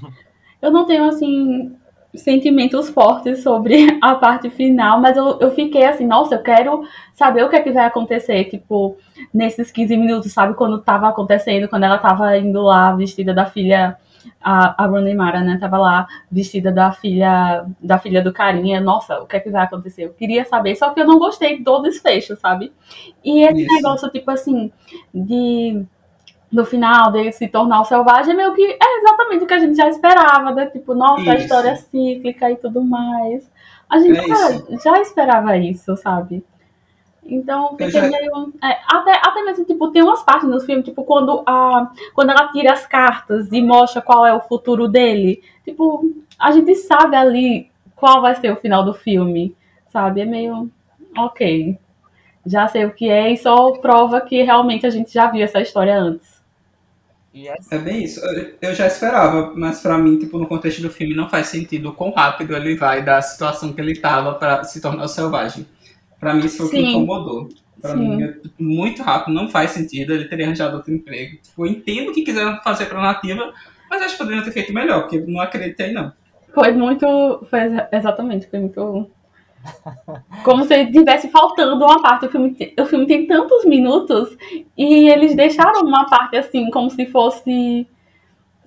eu 0.61 0.69
não 0.71 0.85
tenho, 0.85 1.05
assim, 1.05 1.75
sentimentos 2.13 2.89
fortes 2.89 3.41
sobre 3.41 3.97
a 4.01 4.15
parte 4.15 4.49
final, 4.49 4.99
mas 4.99 5.15
eu, 5.15 5.39
eu 5.39 5.51
fiquei 5.51 5.85
assim, 5.85 6.05
nossa, 6.05 6.35
eu 6.35 6.43
quero 6.43 6.83
saber 7.13 7.43
o 7.43 7.49
que 7.49 7.55
é 7.55 7.61
que 7.61 7.71
vai 7.71 7.85
acontecer, 7.85 8.45
tipo, 8.45 8.97
nesses 9.33 9.71
15 9.71 9.95
minutos, 9.95 10.33
sabe, 10.33 10.55
quando 10.55 10.81
tava 10.81 11.07
acontecendo, 11.07 11.67
quando 11.67 11.83
ela 11.83 11.97
tava 11.97 12.37
indo 12.37 12.61
lá 12.61 12.93
vestida 12.93 13.33
da 13.33 13.45
filha, 13.45 13.97
a, 14.41 14.83
a 14.83 14.87
Rooney 14.87 15.13
Mara, 15.15 15.41
né, 15.41 15.57
tava 15.59 15.77
lá 15.77 16.07
vestida 16.31 16.71
da 16.71 16.91
filha, 16.91 17.65
da 17.81 17.97
filha 17.99 18.21
do 18.23 18.33
carinha, 18.33 18.79
nossa, 18.81 19.19
o 19.21 19.27
que 19.27 19.35
é 19.37 19.39
que 19.39 19.49
vai 19.49 19.63
acontecer? 19.63 20.03
Eu 20.05 20.13
queria 20.13 20.45
saber, 20.45 20.75
só 20.75 20.91
que 20.91 20.99
eu 21.01 21.05
não 21.07 21.19
gostei 21.19 21.61
do 21.63 21.81
desfecho, 21.81 22.35
sabe? 22.35 22.71
E 23.23 23.41
esse 23.43 23.63
Isso. 23.63 23.75
negócio, 23.75 24.09
tipo 24.09 24.29
assim, 24.31 24.71
de 25.13 25.85
no 26.51 26.65
final 26.65 27.11
dele 27.11 27.31
se 27.31 27.47
tornar 27.47 27.81
o 27.81 27.85
selvagem, 27.85 28.35
meio 28.35 28.53
que 28.55 28.63
é 28.63 28.97
exatamente 28.99 29.43
o 29.43 29.47
que 29.47 29.53
a 29.53 29.59
gente 29.59 29.75
já 29.75 29.87
esperava, 29.89 30.51
né? 30.51 30.65
Tipo, 30.67 30.95
nossa, 30.95 31.31
a 31.31 31.35
Isso. 31.35 31.43
história 31.43 31.75
cíclica 31.75 32.49
e 32.51 32.55
tudo 32.55 32.81
mais. 32.83 33.49
A 33.89 33.99
gente 33.99 34.17
É 34.19 34.27
já, 34.27 34.61
já 34.83 35.01
esperava 35.01 35.57
isso, 35.57 35.95
sabe? 35.97 36.43
Então, 37.29 37.69
fiquei 37.71 37.91
já- 37.91 38.01
meio. 38.07 38.53
é, 38.63 38.77
até, 38.87 39.13
até 39.23 39.41
mesmo, 39.43 39.65
tipo, 39.65 39.91
tem 39.91 40.01
umas 40.03 40.23
partes 40.23 40.49
no 40.49 40.59
filme, 40.59 40.83
tipo, 40.83 41.03
quando, 41.03 41.43
a, 41.45 41.91
quando 42.13 42.31
ela 42.31 42.47
tira 42.51 42.73
as 42.73 42.85
cartas 42.85 43.51
e 43.51 43.61
mostra 43.61 44.01
qual 44.01 44.25
é 44.25 44.33
o 44.33 44.41
futuro 44.41 44.87
dele. 44.87 45.41
Tipo, 45.63 46.13
a 46.37 46.51
gente 46.51 46.75
sabe 46.75 47.15
ali 47.15 47.69
qual 47.95 48.21
vai 48.21 48.35
ser 48.35 48.51
o 48.51 48.55
final 48.57 48.83
do 48.83 48.93
filme, 48.93 49.55
sabe? 49.89 50.21
É 50.21 50.25
meio. 50.25 50.69
Ok. 51.17 51.77
Já 52.45 52.67
sei 52.67 52.85
o 52.85 52.91
que 52.93 53.09
é 53.09 53.31
e 53.31 53.37
só 53.37 53.71
prova 53.79 54.21
que 54.21 54.41
realmente 54.43 54.85
a 54.85 54.89
gente 54.89 55.13
já 55.13 55.27
viu 55.29 55.43
essa 55.43 55.59
história 55.61 55.99
antes. 55.99 56.39
E 57.33 57.47
assim, 57.47 57.75
É 57.75 57.77
bem 57.77 58.03
isso. 58.03 58.19
Eu- 58.61 58.73
já 58.73 58.87
esperava, 58.87 59.53
mas 59.55 59.81
pra 59.81 59.97
mim, 59.97 60.17
tipo, 60.17 60.39
no 60.39 60.47
contexto 60.47 60.81
do 60.81 60.89
filme, 60.89 61.15
não 61.15 61.29
faz 61.29 61.47
sentido 61.47 61.89
o 61.89 61.93
quão 61.93 62.11
rápido 62.11 62.55
ele 62.55 62.75
vai 62.75 63.03
da 63.03 63.21
situação 63.21 63.71
que 63.71 63.79
ele 63.79 63.99
tava 63.99 64.33
pra 64.33 64.63
se 64.63 64.81
tornar 64.81 65.03
o 65.03 65.07
selvagem. 65.07 65.65
Pra 66.19 66.33
mim, 66.33 66.45
isso 66.45 66.57
foi 66.57 66.65
o 66.67 66.69
que 66.69 66.77
me 66.77 66.83
Sim. 66.83 66.89
incomodou. 66.97 67.49
Pra 67.81 67.91
Sim. 67.91 67.97
mim, 68.17 68.23
é 68.23 68.33
muito 68.59 69.01
rápido, 69.01 69.33
não 69.33 69.47
faz 69.49 69.71
sentido. 69.71 70.13
Ele 70.13 70.25
teria 70.25 70.45
arranjado 70.45 70.75
outro 70.77 70.93
emprego. 70.93 71.37
Tipo, 71.41 71.65
eu 71.65 71.71
entendo 71.71 72.09
o 72.09 72.13
que 72.13 72.23
quiseram 72.23 72.57
fazer 72.61 72.85
pra 72.87 72.99
narrativa, 73.01 73.53
mas 73.89 74.01
acho 74.01 74.13
que 74.13 74.17
poderiam 74.23 74.43
ter 74.43 74.51
feito 74.51 74.73
melhor, 74.73 75.01
porque 75.01 75.17
eu 75.17 75.27
não 75.27 75.39
acreditei, 75.39 75.91
não. 75.93 76.11
Foi 76.53 76.73
muito. 76.73 77.05
Foi 77.49 77.59
exa- 77.61 77.89
exatamente, 77.91 78.47
foi 78.49 78.59
muito. 78.59 79.09
Como 80.43 80.65
se 80.65 80.85
tivesse 80.91 81.29
faltando 81.29 81.75
uma 81.85 82.01
parte. 82.01 82.25
O 82.25 82.29
filme, 82.29 82.55
o 82.79 82.85
filme 82.85 83.05
tem 83.07 83.25
tantos 83.27 83.65
minutos 83.65 84.35
e 84.77 85.09
eles 85.09 85.35
deixaram 85.35 85.81
uma 85.81 86.05
parte 86.09 86.37
assim, 86.37 86.69
como 86.69 86.89
se 86.89 87.05
fosse 87.05 87.87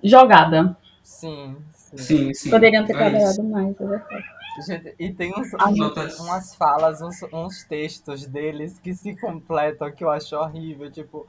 jogada. 0.03 0.75
sim, 1.03 1.55
sim. 1.73 1.97
Sim, 1.97 2.33
sim. 2.33 2.49
Poderiam 2.49 2.85
ter 2.85 2.93
é 2.93 2.97
trabalhado 2.97 3.43
mais, 3.43 3.79
é 3.79 3.85
verdade. 3.85 4.23
Gente, 4.67 4.95
E 4.99 5.11
tem 5.11 5.33
uns, 5.35 5.51
notas. 5.77 6.19
umas 6.19 6.55
falas, 6.55 7.01
uns, 7.01 7.23
uns 7.33 7.63
textos 7.63 8.25
deles 8.27 8.77
que 8.79 8.93
se 8.93 9.15
completam, 9.15 9.91
que 9.91 10.03
eu 10.03 10.09
acho 10.11 10.35
horrível. 10.35 10.91
Tipo, 10.91 11.27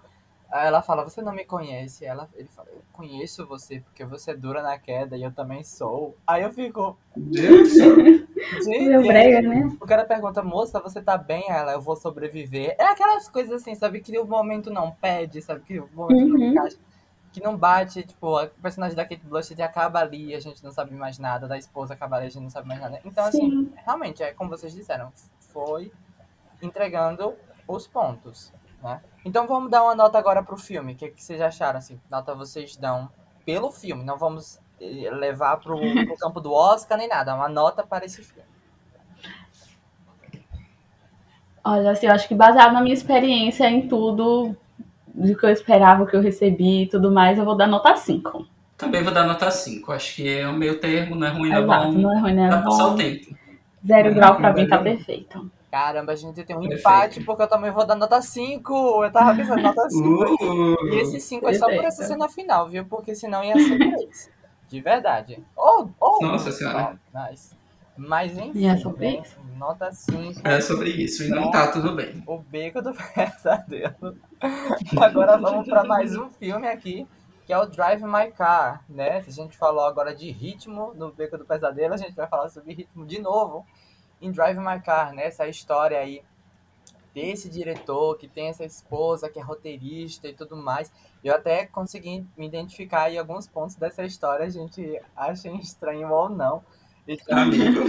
aí 0.51 0.67
ela 0.67 0.83
fala, 0.83 1.05
você 1.05 1.23
não 1.23 1.33
me 1.33 1.45
conhece. 1.45 2.05
Ela, 2.05 2.29
ele 2.35 2.49
fala, 2.49 2.69
eu 2.71 2.83
conheço 2.93 3.47
você, 3.47 3.81
porque 3.81 4.05
você 4.05 4.33
é 4.33 4.37
dura 4.37 4.63
na 4.63 4.79
queda 4.79 5.17
e 5.17 5.23
eu 5.23 5.33
também 5.33 5.65
sou. 5.65 6.15
Aí 6.27 6.43
eu 6.43 6.53
fico, 6.53 6.99
gente, 7.17 8.85
Meu 8.85 9.03
brega, 9.03 9.41
né? 9.43 9.71
O 9.81 9.87
cara 9.87 10.05
pergunta, 10.05 10.43
moça, 10.43 10.81
você 10.81 11.01
tá 11.03 11.17
bem? 11.17 11.45
Ela, 11.49 11.73
eu 11.73 11.81
vou 11.81 11.97
sobreviver. 11.97 12.75
É 12.79 12.85
aquelas 12.85 13.29
coisas 13.29 13.63
assim, 13.63 13.75
sabe? 13.75 14.01
Que 14.01 14.19
o 14.19 14.27
momento 14.27 14.71
não 14.71 14.91
pede, 14.93 15.41
sabe? 15.43 15.61
Que 15.65 15.81
o 15.81 15.89
momento 15.95 16.29
não 16.29 16.37
Uhum. 16.37 16.51
encaixa. 16.53 16.77
Que 17.35 17.41
não 17.41 17.57
bate, 17.57 18.05
tipo, 18.05 18.37
a 18.37 18.47
personagem 18.47 18.97
da 18.97 19.05
Kate 19.05 19.27
Blanchett 19.27 19.61
acaba 19.61 19.99
ali, 19.99 20.33
a 20.35 20.41
gente 20.41 20.63
não 20.63 20.71
sabe 20.71 20.95
mais 20.95 21.19
nada. 21.19 21.49
Da 21.49 21.59
esposa 21.59 21.93
acaba 21.93 22.17
ali, 22.17 22.27
a 22.27 22.31
gente 22.31 22.45
não 22.45 22.51
sabe 22.51 22.69
mais 22.69 22.81
nada. 22.81 23.01
Então, 23.05 23.25
assim, 23.25 23.51
Sim. 23.51 23.73
realmente, 23.85 24.23
é 24.23 24.33
como 24.33 24.49
vocês 24.49 24.73
disseram, 24.73 25.13
foi 25.41 25.93
entregando 26.63 27.35
os 27.67 27.89
pontos, 27.89 28.53
né? 28.81 29.03
Então 29.25 29.49
vamos 29.49 29.69
dar 29.69 29.83
uma 29.83 29.97
nota 29.97 30.17
agora 30.17 30.45
pro 30.45 30.57
filme. 30.57 30.93
O 30.93 30.97
que, 30.97 31.09
que 31.09 31.23
vocês 31.23 31.41
acharam, 31.41 31.79
assim? 31.79 32.01
Nota 32.09 32.37
vocês 32.37 32.77
dão 32.77 33.11
pelo 33.45 33.73
filme? 33.73 34.05
Não 34.05 34.17
vamos 34.17 34.61
eh, 34.81 35.11
levar 35.11 35.57
pro, 35.57 35.77
pro 35.79 36.17
campo 36.17 36.41
do 36.41 36.53
Oscar 36.53 36.97
nem 36.97 37.09
nada. 37.09 37.35
Uma 37.35 37.49
nota 37.49 37.85
para 37.85 38.05
esse 38.05 38.23
filme. 38.23 38.49
Olha, 41.65 41.91
assim, 41.91 42.07
eu 42.07 42.13
acho 42.13 42.29
que 42.29 42.35
baseado 42.35 42.75
na 42.75 42.83
minha 42.83 42.95
experiência 42.95 43.69
em 43.71 43.89
tudo, 43.89 44.55
do 45.15 45.37
que 45.37 45.47
eu 45.47 45.51
esperava, 45.51 46.03
o 46.03 46.07
que 46.07 46.17
eu 46.17 46.21
recebi 46.21 46.83
e 46.83 46.87
tudo 46.89 47.11
mais, 47.13 47.39
eu 47.39 47.45
vou 47.45 47.57
dar 47.57 47.67
nota 47.69 47.95
5. 47.97 48.47
Também 48.77 49.03
vou 49.03 49.13
dar 49.15 49.25
nota 49.27 49.51
5. 49.51 49.93
Acho 49.93 50.17
que 50.17 50.29
é 50.29 50.49
o 50.49 50.53
meio 50.53 50.79
termo, 50.81 51.15
não 51.15 51.27
é 51.27 51.31
ruim, 51.31 51.49
não 51.51 51.57
é 51.59 51.63
Exato, 51.63 51.87
bom. 51.93 51.99
não 51.99 52.13
é 52.17 52.21
ruim? 52.21 52.37
Dá 52.37 52.43
É 52.45 52.49
pra 52.49 52.63
passar 52.63 52.87
o 52.87 52.91
bom. 52.91 52.97
tempo. 52.97 53.35
Zero 53.87 54.09
Não, 54.09 54.15
grau 54.15 54.37
pra 54.37 54.49
não 54.53 54.57
mim 54.61 54.69
tá 54.69 54.77
vai- 54.79 54.85
perfeito. 54.97 55.51
Caramba, 55.71 56.13
a 56.13 56.17
gente 56.17 56.43
tem 56.45 56.55
um 56.57 56.61
Perfeito. 56.61 56.81
empate, 56.81 57.21
porque 57.25 57.43
eu 57.43 57.49
também 57.49 57.71
vou 57.71 57.85
dar 57.85 57.97
nota 57.97 58.21
5. 58.23 59.05
Eu 59.05 59.11
tava 59.13 59.35
pensando 59.37 59.61
nota 59.63 59.89
5. 59.91 60.25
Uh, 60.45 60.95
E 60.95 61.01
esse 61.01 61.21
5 61.21 61.49
é 61.49 61.55
só 61.55 61.67
por 61.67 61.85
essa 61.85 62.05
cena 62.05 62.29
final, 62.29 62.69
viu? 62.69 62.85
Porque 62.85 63.15
senão 63.15 63.43
ia 63.43 63.59
ser 63.59 63.77
3. 63.79 64.31
De 64.69 64.81
verdade. 64.81 65.43
Oh, 65.57 65.89
oh, 66.01 66.25
Nossa 66.25 66.51
senhora. 66.53 66.97
Nice. 67.13 67.55
Mas 67.97 68.37
enfim, 68.37 68.67
é 68.67 68.77
sobre 68.77 69.07
né? 69.07 69.23
isso? 69.23 69.45
nota 69.57 69.93
5. 69.93 70.47
É 70.47 70.61
sobre 70.61 70.91
isso, 70.91 71.25
e 71.25 71.29
não 71.29 71.51
tá 71.51 71.71
tudo 71.71 71.95
bem. 71.95 72.23
O 72.27 72.39
Beco 72.39 72.83
do 72.83 72.93
Pesadelo. 73.15 74.19
Agora 75.01 75.37
vamos 75.39 75.69
para 75.69 75.85
mais 75.85 76.17
um 76.17 76.29
filme 76.29 76.67
aqui, 76.67 77.07
que 77.47 77.53
é 77.53 77.59
o 77.59 77.67
Drive 77.67 78.03
My 78.03 78.31
Car, 78.33 78.85
né? 78.89 79.23
Se 79.23 79.31
a 79.31 79.33
gente 79.33 79.57
falou 79.57 79.85
agora 79.85 80.15
de 80.15 80.31
ritmo 80.31 80.93
no 80.95 81.13
Beco 81.13 81.39
do 81.39 81.45
Pesadelo, 81.45 81.95
a 81.95 81.97
gente 81.97 82.15
vai 82.15 82.27
falar 82.27 82.49
sobre 82.49 82.75
ritmo 82.75 83.07
de 83.07 83.21
novo 83.21 83.65
em 84.21 84.31
Drive 84.31 84.59
My 84.59 84.81
Car, 84.81 85.15
né? 85.15 85.27
Essa 85.27 85.47
história 85.47 85.99
aí 85.99 86.23
desse 87.15 87.49
diretor 87.49 88.19
que 88.19 88.27
tem 88.27 88.49
essa 88.49 88.65
esposa 88.65 89.31
que 89.31 89.39
é 89.39 89.43
roteirista 89.43 90.27
e 90.29 90.35
tudo 90.35 90.57
mais. 90.57 90.93
Eu 91.23 91.35
até 91.35 91.65
consegui 91.65 92.27
me 92.37 92.47
identificar 92.47 93.11
em 93.11 93.19
alguns 93.19 93.47
pontos 93.47 93.77
dessa 93.77 94.05
história, 94.05 94.45
a 94.45 94.51
gente 94.51 95.01
acha 95.17 95.49
estranho 95.49 96.11
ou 96.11 96.29
não. 96.29 96.63
Então, 97.07 97.39
Amigo, 97.39 97.81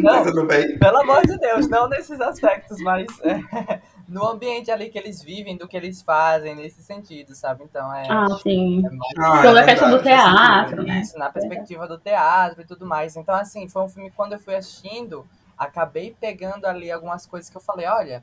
não, 0.00 0.24
tudo 0.24 0.46
bem? 0.46 0.78
Pelo 0.78 0.98
amor 0.98 1.26
de 1.26 1.36
Deus, 1.38 1.68
não 1.68 1.88
nesses 1.88 2.20
aspectos, 2.20 2.78
mas 2.80 3.06
é, 3.22 3.80
no 4.08 4.24
ambiente 4.26 4.70
ali 4.70 4.88
que 4.88 4.98
eles 4.98 5.20
vivem, 5.22 5.56
do 5.56 5.66
que 5.66 5.76
eles 5.76 6.02
fazem, 6.02 6.54
nesse 6.54 6.80
sentido, 6.82 7.34
sabe? 7.34 7.64
Então 7.64 7.92
é. 7.92 8.06
Ah, 8.08 8.28
sim. 8.40 8.86
É 8.86 8.90
mais, 8.90 9.12
Ah, 9.18 9.42
Pela 9.42 9.62
é 9.62 9.64
questão 9.66 9.90
do 9.90 10.00
teatro, 10.00 10.84
né? 10.84 11.00
isso, 11.00 11.18
na 11.18 11.30
perspectiva 11.30 11.88
do 11.88 11.98
teatro 11.98 12.62
e 12.62 12.64
tudo 12.64 12.86
mais. 12.86 13.16
Então, 13.16 13.34
assim, 13.34 13.68
foi 13.68 13.82
um 13.82 13.88
filme 13.88 14.10
que 14.10 14.16
quando 14.16 14.34
eu 14.34 14.38
fui 14.38 14.54
assistindo, 14.54 15.26
acabei 15.58 16.16
pegando 16.20 16.64
ali 16.66 16.92
algumas 16.92 17.26
coisas 17.26 17.50
que 17.50 17.56
eu 17.56 17.60
falei, 17.60 17.86
olha, 17.86 18.22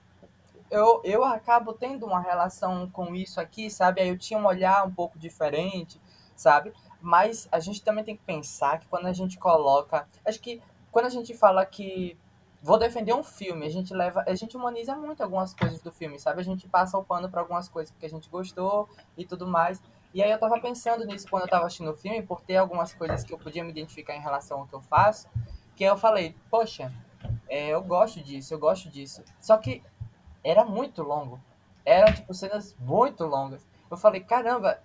eu, 0.72 1.02
eu 1.04 1.26
acabo 1.26 1.74
tendo 1.74 2.06
uma 2.06 2.22
relação 2.22 2.90
com 2.90 3.14
isso 3.14 3.40
aqui, 3.42 3.70
sabe? 3.70 4.00
Aí 4.02 4.10
eu 4.10 4.18
tinha 4.18 4.40
um 4.40 4.46
olhar 4.46 4.86
um 4.86 4.92
pouco 4.92 5.20
diferente, 5.20 6.00
sabe? 6.36 6.74
Mas 7.08 7.48
a 7.54 7.62
gente 7.62 7.82
também 7.82 8.04
tem 8.04 8.18
que 8.18 8.24
pensar 8.24 8.82
que 8.82 8.88
quando 8.88 9.06
a 9.06 9.14
gente 9.14 9.40
coloca. 9.40 10.06
Acho 10.26 10.42
que 10.42 10.62
quando 10.92 11.06
a 11.06 11.10
gente 11.10 11.34
fala 11.34 11.66
que 11.66 12.18
vou 12.62 12.78
defender 12.78 13.14
um 13.14 13.24
filme, 13.24 13.66
a 13.66 13.70
gente 13.70 13.94
leva. 13.94 14.26
A 14.28 14.36
gente 14.36 14.58
humaniza 14.58 14.94
muito 14.94 15.24
algumas 15.24 15.54
coisas 15.54 15.80
do 15.80 15.90
filme, 15.90 16.20
sabe? 16.20 16.42
A 16.42 16.44
gente 16.44 16.68
passa 16.68 16.98
o 16.98 17.06
pano 17.06 17.30
para 17.30 17.40
algumas 17.40 17.70
coisas 17.70 17.92
porque 17.92 18.08
a 18.08 18.10
gente 18.10 18.30
gostou 18.30 18.90
e 19.16 19.26
tudo 19.26 19.48
mais. 19.48 19.82
E 20.14 20.22
aí 20.22 20.30
eu 20.30 20.38
tava 20.38 20.60
pensando 20.60 21.06
nisso 21.06 21.30
quando 21.30 21.44
eu 21.44 21.50
tava 21.50 21.66
assistindo 21.66 21.92
o 21.92 21.96
filme, 21.96 22.22
por 22.22 22.42
ter 22.42 22.58
algumas 22.58 22.94
coisas 22.94 23.24
que 23.24 23.34
eu 23.34 23.38
podia 23.38 23.64
me 23.64 23.70
identificar 23.70 24.14
em 24.14 24.22
relação 24.22 24.60
ao 24.60 24.68
que 24.68 24.74
eu 24.74 24.82
faço, 24.82 25.30
que 25.78 25.86
eu 25.86 25.96
falei, 25.96 26.36
poxa, 26.50 26.92
é, 27.48 27.70
eu 27.70 27.82
gosto 27.82 28.20
disso, 28.20 28.54
eu 28.54 28.60
gosto 28.60 28.90
disso. 28.90 29.24
Só 29.40 29.56
que 29.56 29.82
era 30.44 30.66
muito 30.66 31.04
longo. 31.04 31.40
Eram, 31.86 32.14
tipo, 32.14 32.34
cenas 32.34 32.76
muito 32.78 33.24
longas. 33.24 33.66
Eu 33.90 33.96
falei, 33.96 34.20
caramba, 34.20 34.78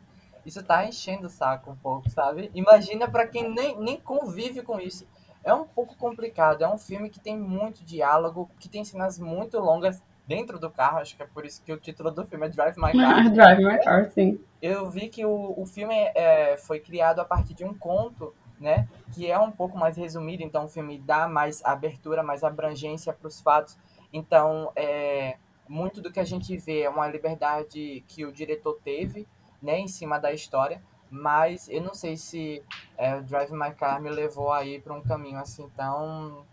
isso 0.45 0.63
tá 0.63 0.85
enchendo 0.87 1.27
o 1.27 1.31
saco 1.31 1.71
um 1.71 1.77
pouco, 1.77 2.11
sabe? 2.11 2.51
Imagina 2.55 3.09
pra 3.09 3.27
quem 3.27 3.53
nem, 3.53 3.79
nem 3.79 4.01
convive 4.01 4.63
com 4.63 4.81
isso. 4.81 5.07
É 5.45 5.53
um 5.53 5.65
pouco 5.65 5.97
complicado. 5.97 6.63
É 6.63 6.69
um 6.69 6.79
filme 6.79 7.11
que 7.11 7.21
tem 7.21 7.39
muito 7.39 7.85
diálogo, 7.85 8.51
que 8.59 8.69
tem 8.69 8.85
cenas 8.85 9.19
muito 9.19 9.59
longas 9.59 10.03
dentro 10.27 10.59
do 10.59 10.71
carro. 10.71 10.99
Acho 10.99 11.17
que 11.17 11.23
é 11.23 11.27
por 11.27 11.45
isso 11.45 11.63
que 11.63 11.73
o 11.73 11.77
título 11.77 12.11
do 12.11 12.25
filme 12.25 12.47
é 12.47 12.49
Drive 12.49 12.77
My 12.77 12.93
Car. 12.93 13.31
Drive 13.33 13.65
My 13.65 13.83
Car, 13.83 14.11
sim. 14.11 14.41
Eu 14.61 14.89
vi 14.91 15.09
que 15.09 15.25
o, 15.25 15.55
o 15.57 15.67
filme 15.67 15.95
é, 16.15 16.57
foi 16.57 16.81
criado 16.81 17.21
a 17.21 17.25
partir 17.25 17.55
de 17.55 17.65
um 17.65 17.75
conto, 17.75 18.35
né? 18.61 18.89
Que 19.13 19.31
é 19.31 19.39
um 19.39 19.51
pouco 19.51 19.77
mais 19.77 19.97
resumido. 19.97 20.43
Então 20.43 20.67
o 20.67 20.69
filme 20.69 20.99
dá 20.99 21.27
mais 21.27 21.65
abertura, 21.65 22.23
mais 22.23 22.45
abrangência 22.45 23.13
para 23.13 23.27
os 23.27 23.41
fatos. 23.41 23.77
Então, 24.13 24.71
é, 24.77 25.37
muito 25.69 26.01
do 26.01 26.13
que 26.13 26.21
a 26.21 26.25
gente 26.25 26.57
vê 26.57 26.83
é 26.83 26.91
uma 26.91 27.09
liberdade 27.09 28.05
que 28.07 28.25
o 28.27 28.33
diretor 28.33 28.79
teve, 28.85 29.27
né, 29.63 29.79
em 29.79 29.89
cima 29.89 30.19
da 30.19 30.33
história, 30.33 30.83
mas 31.11 31.69
eu 31.69 31.83
não 31.83 31.95
sei 31.95 32.17
se 32.17 32.63
é, 32.97 33.17
o 33.17 33.23
Drive 33.23 33.53
My 33.53 33.73
Car 33.75 34.01
me 34.01 34.11
levou 34.11 34.53
aí 34.53 34.81
para 34.81 34.95
um 34.95 35.03
caminho 35.03 35.39
assim 35.39 35.69
tão 35.77 36.45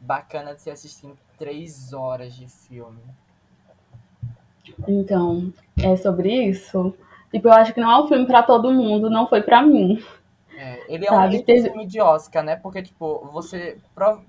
bacana 0.00 0.54
de 0.54 0.62
se 0.62 0.70
assistir 0.70 1.12
três 1.38 1.92
horas 1.92 2.34
de 2.34 2.48
filme. 2.48 3.00
Então, 4.88 5.52
é 5.78 5.96
sobre 5.96 6.32
isso. 6.48 6.94
Tipo, 7.30 7.48
eu 7.48 7.52
acho 7.52 7.74
que 7.74 7.80
não 7.80 7.90
é 7.90 8.02
um 8.02 8.08
filme 8.08 8.26
pra 8.26 8.42
todo 8.42 8.72
mundo, 8.72 9.10
não 9.10 9.28
foi 9.28 9.42
pra 9.42 9.62
mim. 9.62 10.02
É, 10.54 10.82
ele 10.94 11.04
é 11.06 11.08
Sabe, 11.08 11.38
um 11.38 11.42
teve- 11.42 11.68
filme 11.68 11.86
de 11.86 12.00
Oscar, 12.00 12.42
né? 12.42 12.56
Porque, 12.56 12.82
tipo, 12.82 13.26
você 13.30 13.78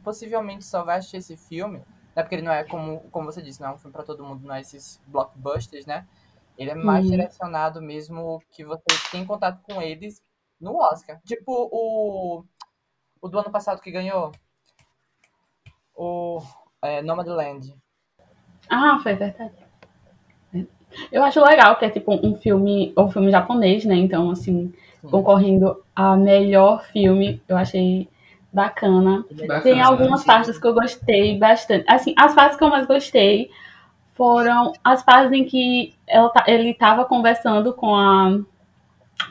possivelmente 0.04 0.65
só 0.65 0.84
vai 0.84 0.97
assistir 0.97 1.17
esse 1.17 1.38
filme, 1.38 1.78
né? 2.15 2.21
Porque 2.23 2.36
ele 2.36 2.41
não 2.41 2.52
é, 2.52 2.63
como, 2.63 3.00
como 3.12 3.32
você 3.32 3.41
disse, 3.41 3.62
não 3.62 3.69
é 3.69 3.73
um 3.73 3.78
filme 3.78 3.93
pra 3.93 4.04
todo 4.04 4.23
mundo, 4.26 4.45
não 4.45 4.56
é 4.56 4.62
esses 4.62 5.02
blockbusters, 5.08 5.86
né? 5.86 6.06
Ele 6.58 6.72
é 6.72 6.76
mais 6.76 7.06
Uhum. 7.06 7.12
direcionado 7.12 7.82
mesmo 7.82 8.41
que 8.52 8.63
você 8.65 8.84
tem 9.12 9.26
contato 9.26 9.62
com 9.62 9.82
eles 9.82 10.22
no 10.60 10.76
Oscar. 10.78 11.20
Tipo, 11.24 11.70
o, 11.72 12.43
o 13.22 13.28
do 13.30 13.39
ano 13.39 13.52
passado 13.52 13.82
que 13.82 13.91
ganhou, 13.91 14.32
o 15.96 16.41
é, 16.82 17.02
Nomadland. 17.02 17.76
Ah, 18.70 19.00
foi 19.02 19.13
verdade. 19.13 19.54
Eu 21.12 21.24
acho 21.24 21.43
legal 21.43 21.76
que 21.76 21.86
é 21.86 21.89
tipo 21.89 22.13
um 22.26 22.36
filme, 22.36 22.93
um 22.98 23.10
filme 23.10 23.30
japonês, 23.30 23.86
né? 23.86 23.96
Então, 23.96 24.32
assim, 24.32 24.74
Sim. 25.02 25.10
concorrendo 25.10 25.84
a 25.96 26.15
melhor 26.15 26.84
filme, 26.86 27.41
eu 27.48 27.58
achei 27.58 28.10
bacana. 28.52 29.26
Bacana. 29.30 29.62
Tem 29.62 29.82
algumas 29.82 30.24
partes 30.24 30.58
que 30.58 30.65
eu 30.65 30.74
gostei 30.74 31.38
bastante. 31.38 31.86
Assim, 31.88 32.15
as 32.17 32.34
partes 32.34 32.58
que 32.58 32.63
eu 32.63 32.70
mais 32.70 32.88
gostei 32.88 33.52
foram 34.17 34.73
as 34.84 35.03
partes 35.03 35.32
em 35.32 35.45
que 35.45 35.93
ela 36.08 36.30
tá- 36.30 36.45
ele 36.47 36.71
estava 36.71 37.06
conversando 37.06 37.73
com 37.73 37.95
a, 37.95 38.39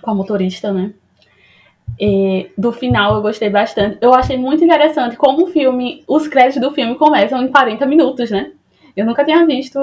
com 0.01 0.11
a 0.11 0.15
motorista, 0.15 0.73
né? 0.73 0.95
E 1.99 2.51
do 2.57 2.73
final 2.73 3.15
eu 3.17 3.23
gostei 3.23 3.49
bastante. 3.49 3.99
Eu 4.01 4.15
achei 4.15 4.37
muito 4.37 4.63
interessante 4.63 5.17
como 5.17 5.45
o 5.45 5.47
filme, 5.47 6.05
os 6.07 6.29
créditos 6.29 6.61
do 6.61 6.75
filme 6.75 6.95
começam 6.97 7.43
em 7.43 7.49
40 7.49 7.87
minutos, 7.87 8.31
né? 8.31 8.53
Eu 8.95 9.05
nunca 9.05 9.25
tinha 9.25 9.45
visto 9.45 9.79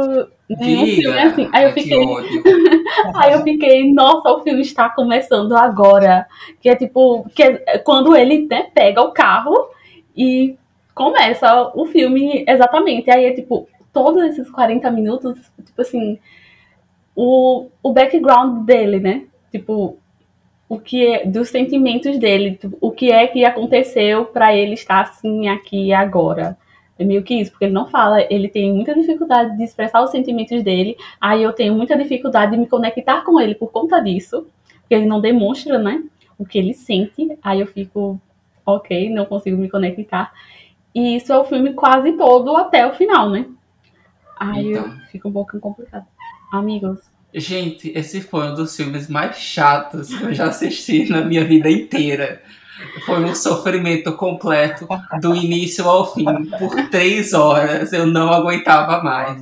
nenhum 0.50 0.86
Diga, 0.86 1.02
filme 1.02 1.20
assim. 1.20 1.50
Aí 1.54 1.66
eu 1.66 1.74
que 1.74 1.82
fiquei. 1.82 2.00
Aí 3.16 3.34
eu 3.34 3.44
fiquei, 3.44 3.94
nossa, 3.94 4.32
o 4.32 4.42
filme 4.42 4.62
está 4.62 4.90
começando 4.90 5.56
agora. 5.56 6.26
Que 6.60 6.70
é 6.70 6.76
tipo, 6.76 7.28
que 7.36 7.44
é 7.44 7.78
quando 7.80 8.16
ele 8.16 8.48
né, 8.50 8.68
pega 8.74 9.02
o 9.02 9.12
carro 9.12 9.70
e 10.16 10.56
começa 10.96 11.72
o 11.76 11.86
filme 11.86 12.44
exatamente. 12.48 13.10
Aí 13.12 13.26
é 13.26 13.34
tipo, 13.34 13.68
todos 13.94 14.24
esses 14.24 14.50
40 14.50 14.90
minutos, 14.92 15.40
tipo 15.64 15.82
assim, 15.82 16.20
o, 17.16 17.68
o 17.82 17.94
background 17.94 18.66
dele, 18.66 19.00
né? 19.00 19.26
Tipo, 19.52 19.98
o 20.68 20.80
que 20.80 21.06
é 21.06 21.26
dos 21.26 21.50
sentimentos 21.50 22.18
dele, 22.18 22.56
tipo, 22.56 22.76
o 22.82 22.92
que 22.92 23.12
é 23.12 23.28
que 23.28 23.46
aconteceu 23.46 24.26
para 24.26 24.56
ele 24.56 24.74
estar 24.74 25.02
assim 25.02 25.48
aqui 25.48 25.94
agora. 25.94 26.58
É 26.98 27.04
meio 27.04 27.24
que 27.24 27.36
isso, 27.36 27.52
porque 27.52 27.66
ele 27.66 27.74
não 27.74 27.88
fala, 27.88 28.22
ele 28.30 28.48
tem 28.48 28.74
muita 28.74 28.94
dificuldade 28.94 29.58
de 29.58 29.64
expressar 29.64 30.04
os 30.04 30.12
sentimentos 30.12 30.64
dele, 30.64 30.96
aí 31.20 31.44
eu 31.44 31.54
tenho 31.54 31.74
muita 31.74 31.98
dificuldade 31.98 32.52
de 32.52 32.58
me 32.58 32.68
conectar 32.68 33.22
com 33.22 33.40
ele 33.40 33.56
por 33.56 33.72
conta 33.72 34.00
disso, 34.00 34.48
porque 34.80 34.96
ele 34.96 35.06
não 35.06 35.22
demonstra, 35.22 35.78
né, 35.78 36.04
o 36.38 36.46
que 36.46 36.58
ele 36.58 36.74
sente, 36.74 37.38
aí 37.42 37.60
eu 37.60 37.68
fico, 37.68 38.20
ok, 38.66 39.10
não 39.10 39.26
consigo 39.26 39.58
me 39.58 39.70
conectar. 39.70 40.32
E 40.94 41.16
isso 41.16 41.34
é 41.34 41.38
o 41.38 41.44
filme 41.44 41.74
quase 41.74 42.14
todo 42.14 42.56
até 42.56 42.86
o 42.86 42.94
final, 42.94 43.30
né? 43.30 43.48
Aí 44.40 44.72
Então. 44.72 44.86
eu 44.86 44.92
fico 45.12 45.30
um 45.30 45.34
pouco 45.34 45.60
complicado. 45.60 46.06
Amigos, 46.52 47.00
Gente, 47.36 47.92
esse 47.96 48.22
foi 48.22 48.52
um 48.52 48.54
dos 48.54 48.76
filmes 48.76 49.08
mais 49.10 49.38
chatos 49.38 50.14
que 50.14 50.24
eu 50.24 50.34
já 50.36 50.46
assisti 50.50 51.10
na 51.10 51.22
minha 51.26 51.44
vida 51.44 51.68
inteira. 51.68 52.40
Foi 53.08 53.24
um 53.24 53.34
sofrimento 53.34 54.14
completo, 54.14 54.88
do 55.20 55.36
início 55.36 55.88
ao 55.90 56.14
fim. 56.14 56.26
Por 56.60 56.90
três 56.90 57.34
horas 57.34 57.92
eu 57.92 58.06
não 58.06 58.32
aguentava 58.32 59.02
mais. 59.02 59.42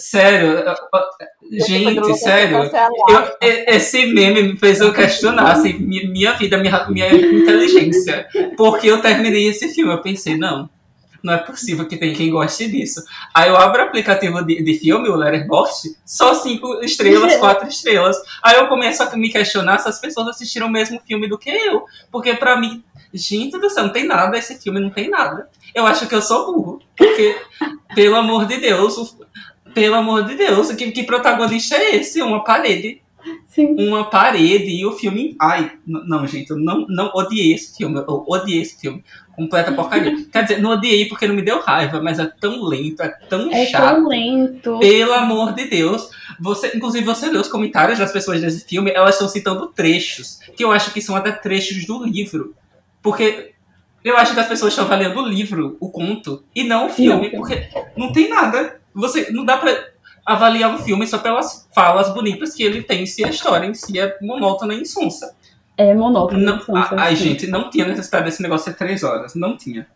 Sério, 0.00 0.64
gente, 1.50 2.14
sério. 2.18 2.58
Eu- 3.10 3.36
esse 3.66 4.06
meme 4.06 4.42
me 4.42 4.56
fez 4.56 4.80
eu 4.80 4.92
questionar 4.92 5.52
assim, 5.52 5.74
mi- 5.74 6.06
minha 6.08 6.32
vida, 6.34 6.56
minha, 6.58 6.86
minha 6.88 7.12
inteligência. 7.12 8.26
Porque 8.56 8.86
eu 8.86 9.02
terminei 9.02 9.48
esse 9.48 9.68
filme, 9.74 9.92
eu 9.92 10.00
pensei, 10.00 10.38
não, 10.38 10.70
não 11.22 11.34
é 11.34 11.38
possível 11.38 11.86
que 11.86 11.96
tem 11.96 12.12
quem 12.14 12.30
goste 12.30 12.68
disso. 12.68 13.02
Aí 13.34 13.48
eu 13.48 13.56
abro 13.56 13.82
o 13.82 13.84
aplicativo 13.86 14.42
de, 14.44 14.62
de 14.62 14.74
filme, 14.78 15.08
o 15.08 15.16
Letterboxd, 15.16 15.96
só 16.04 16.34
cinco 16.34 16.80
estrelas, 16.82 17.36
quatro 17.40 17.68
estrelas. 17.68 18.16
Aí 18.42 18.56
eu 18.56 18.66
começo 18.68 19.02
a 19.02 19.16
me 19.16 19.30
questionar 19.30 19.78
se 19.78 19.88
as 19.88 20.00
pessoas 20.00 20.28
assistiram 20.28 20.66
o 20.66 20.70
mesmo 20.70 21.00
filme 21.06 21.28
do 21.28 21.38
que 21.38 21.50
eu. 21.50 21.84
Porque 22.10 22.34
pra 22.34 22.58
mim, 22.60 22.82
gente 23.12 23.58
do 23.58 23.68
céu, 23.70 23.84
não 23.84 23.92
tem 23.92 24.04
nada, 24.06 24.36
esse 24.38 24.58
filme 24.60 24.80
não 24.80 24.90
tem 24.90 25.08
nada. 25.10 25.48
Eu 25.74 25.86
acho 25.86 26.06
que 26.06 26.14
eu 26.14 26.22
sou 26.22 26.52
burro. 26.52 26.82
Porque, 26.96 27.36
pelo 27.94 28.16
amor 28.16 28.46
de 28.46 28.56
Deus, 28.58 28.96
o- 28.96 29.20
pelo 29.72 29.94
amor 29.94 30.24
de 30.24 30.34
Deus, 30.34 30.72
que, 30.72 30.90
que 30.90 31.04
protagonista 31.04 31.76
é 31.76 31.96
esse? 31.96 32.20
Uma 32.20 32.42
parede 32.42 33.00
sim. 33.66 33.88
uma 33.88 34.04
parede 34.10 34.70
e 34.70 34.84
o 34.84 34.92
filme. 34.92 35.36
Ai, 35.40 35.72
não, 35.86 36.26
gente, 36.26 36.50
eu 36.50 36.58
não, 36.58 36.86
não 36.88 37.10
odiei 37.14 37.52
esse 37.54 37.76
filme. 37.76 37.98
Eu 37.98 38.24
odiei 38.28 38.62
esse 38.62 38.80
filme. 38.80 39.04
Completa 39.34 39.72
porcaria. 39.72 40.14
Quer 40.30 40.42
dizer, 40.42 40.60
não 40.60 40.70
odiei 40.70 41.06
porque 41.06 41.26
não 41.26 41.34
me 41.34 41.42
deu 41.42 41.60
raiva, 41.60 42.00
mas 42.02 42.18
é 42.18 42.26
tão 42.26 42.62
lento, 42.64 43.02
é 43.02 43.08
tão 43.28 43.50
É 43.50 43.66
chato. 43.66 43.96
tão 43.96 44.08
lento. 44.08 44.78
Pelo 44.78 45.12
amor 45.12 45.54
de 45.54 45.64
Deus. 45.66 46.10
Você, 46.40 46.72
inclusive, 46.74 47.04
você 47.04 47.30
lê 47.30 47.38
os 47.38 47.48
comentários 47.48 47.98
das 47.98 48.12
pessoas 48.12 48.40
desse 48.40 48.66
filme, 48.66 48.90
elas 48.90 49.14
estão 49.14 49.28
citando 49.28 49.68
trechos, 49.68 50.40
que 50.56 50.64
eu 50.64 50.72
acho 50.72 50.92
que 50.92 51.00
são 51.00 51.16
até 51.16 51.32
trechos 51.32 51.84
do 51.86 52.04
livro. 52.04 52.54
Porque 53.02 53.52
eu 54.04 54.16
acho 54.16 54.34
que 54.34 54.40
as 54.40 54.48
pessoas 54.48 54.72
estão 54.72 54.84
avaliando 54.84 55.20
o 55.20 55.28
livro, 55.28 55.76
o 55.78 55.90
conto, 55.90 56.42
e 56.54 56.64
não 56.64 56.86
o 56.86 56.90
filme, 56.90 57.30
não. 57.30 57.38
porque 57.38 57.68
não 57.96 58.12
tem 58.12 58.28
nada. 58.28 58.80
Você 58.94 59.30
não 59.30 59.44
dá 59.44 59.56
pra 59.56 59.89
avaliar 60.24 60.74
um 60.74 60.78
filme 60.78 61.06
só 61.06 61.18
pelas 61.18 61.68
falas 61.74 62.12
bonitas 62.12 62.54
que 62.54 62.62
ele 62.62 62.82
tem 62.82 63.06
se 63.06 63.24
a 63.24 63.28
história 63.28 63.66
em 63.66 63.74
si 63.74 63.98
é 63.98 64.16
monótona 64.20 64.74
e 64.74 64.80
insonsa. 64.80 65.34
É 65.76 65.94
monótono. 65.94 66.44
Não, 66.44 66.60
a, 66.98 67.14
gente 67.14 67.46
não 67.46 67.70
tinha 67.70 67.86
necessidade 67.86 68.26
desse 68.26 68.42
negócio 68.42 68.70
ser 68.70 68.76
três 68.76 69.02
horas. 69.02 69.34
Não 69.34 69.56
tinha. 69.56 69.86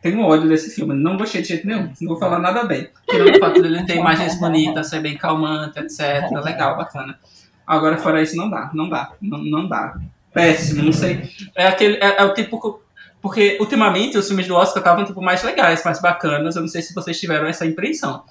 Tenho 0.00 0.20
ódio 0.22 0.48
desse 0.48 0.72
filme. 0.72 0.94
Não 0.94 1.16
gostei 1.16 1.42
de 1.42 1.48
jeito 1.48 1.66
nenhum. 1.66 1.92
Não 2.00 2.08
vou 2.08 2.16
falar 2.16 2.38
nada 2.38 2.64
bem. 2.64 2.88
Tirando 3.10 3.36
o 3.36 3.40
fato 3.40 3.60
dele 3.60 3.84
ter 3.84 3.96
imagens 3.96 4.38
bonitas, 4.38 4.88
ser 4.88 5.00
bem 5.00 5.16
calmante, 5.16 5.80
etc. 5.80 6.30
Legal, 6.44 6.76
bacana. 6.76 7.18
Agora, 7.66 7.98
fora 7.98 8.22
isso, 8.22 8.36
não 8.36 8.48
dá. 8.48 8.70
Não 8.72 8.88
dá. 8.88 9.12
Não, 9.20 9.38
não 9.38 9.68
dá. 9.68 9.96
Péssimo, 10.32 10.84
não 10.84 10.92
sei. 10.92 11.28
É, 11.56 11.66
aquele, 11.66 11.96
é, 11.96 12.18
é 12.18 12.24
o 12.24 12.32
tipo. 12.34 12.80
Porque 13.20 13.56
ultimamente 13.60 14.16
os 14.18 14.26
filmes 14.26 14.46
do 14.46 14.54
Oscar 14.54 14.78
estavam 14.78 15.04
tipo, 15.04 15.20
mais 15.20 15.42
legais, 15.42 15.84
mais 15.84 16.00
bacanas. 16.00 16.54
Eu 16.54 16.62
não 16.62 16.68
sei 16.68 16.82
se 16.82 16.94
vocês 16.94 17.18
tiveram 17.18 17.46
essa 17.46 17.66
impressão. 17.66 18.22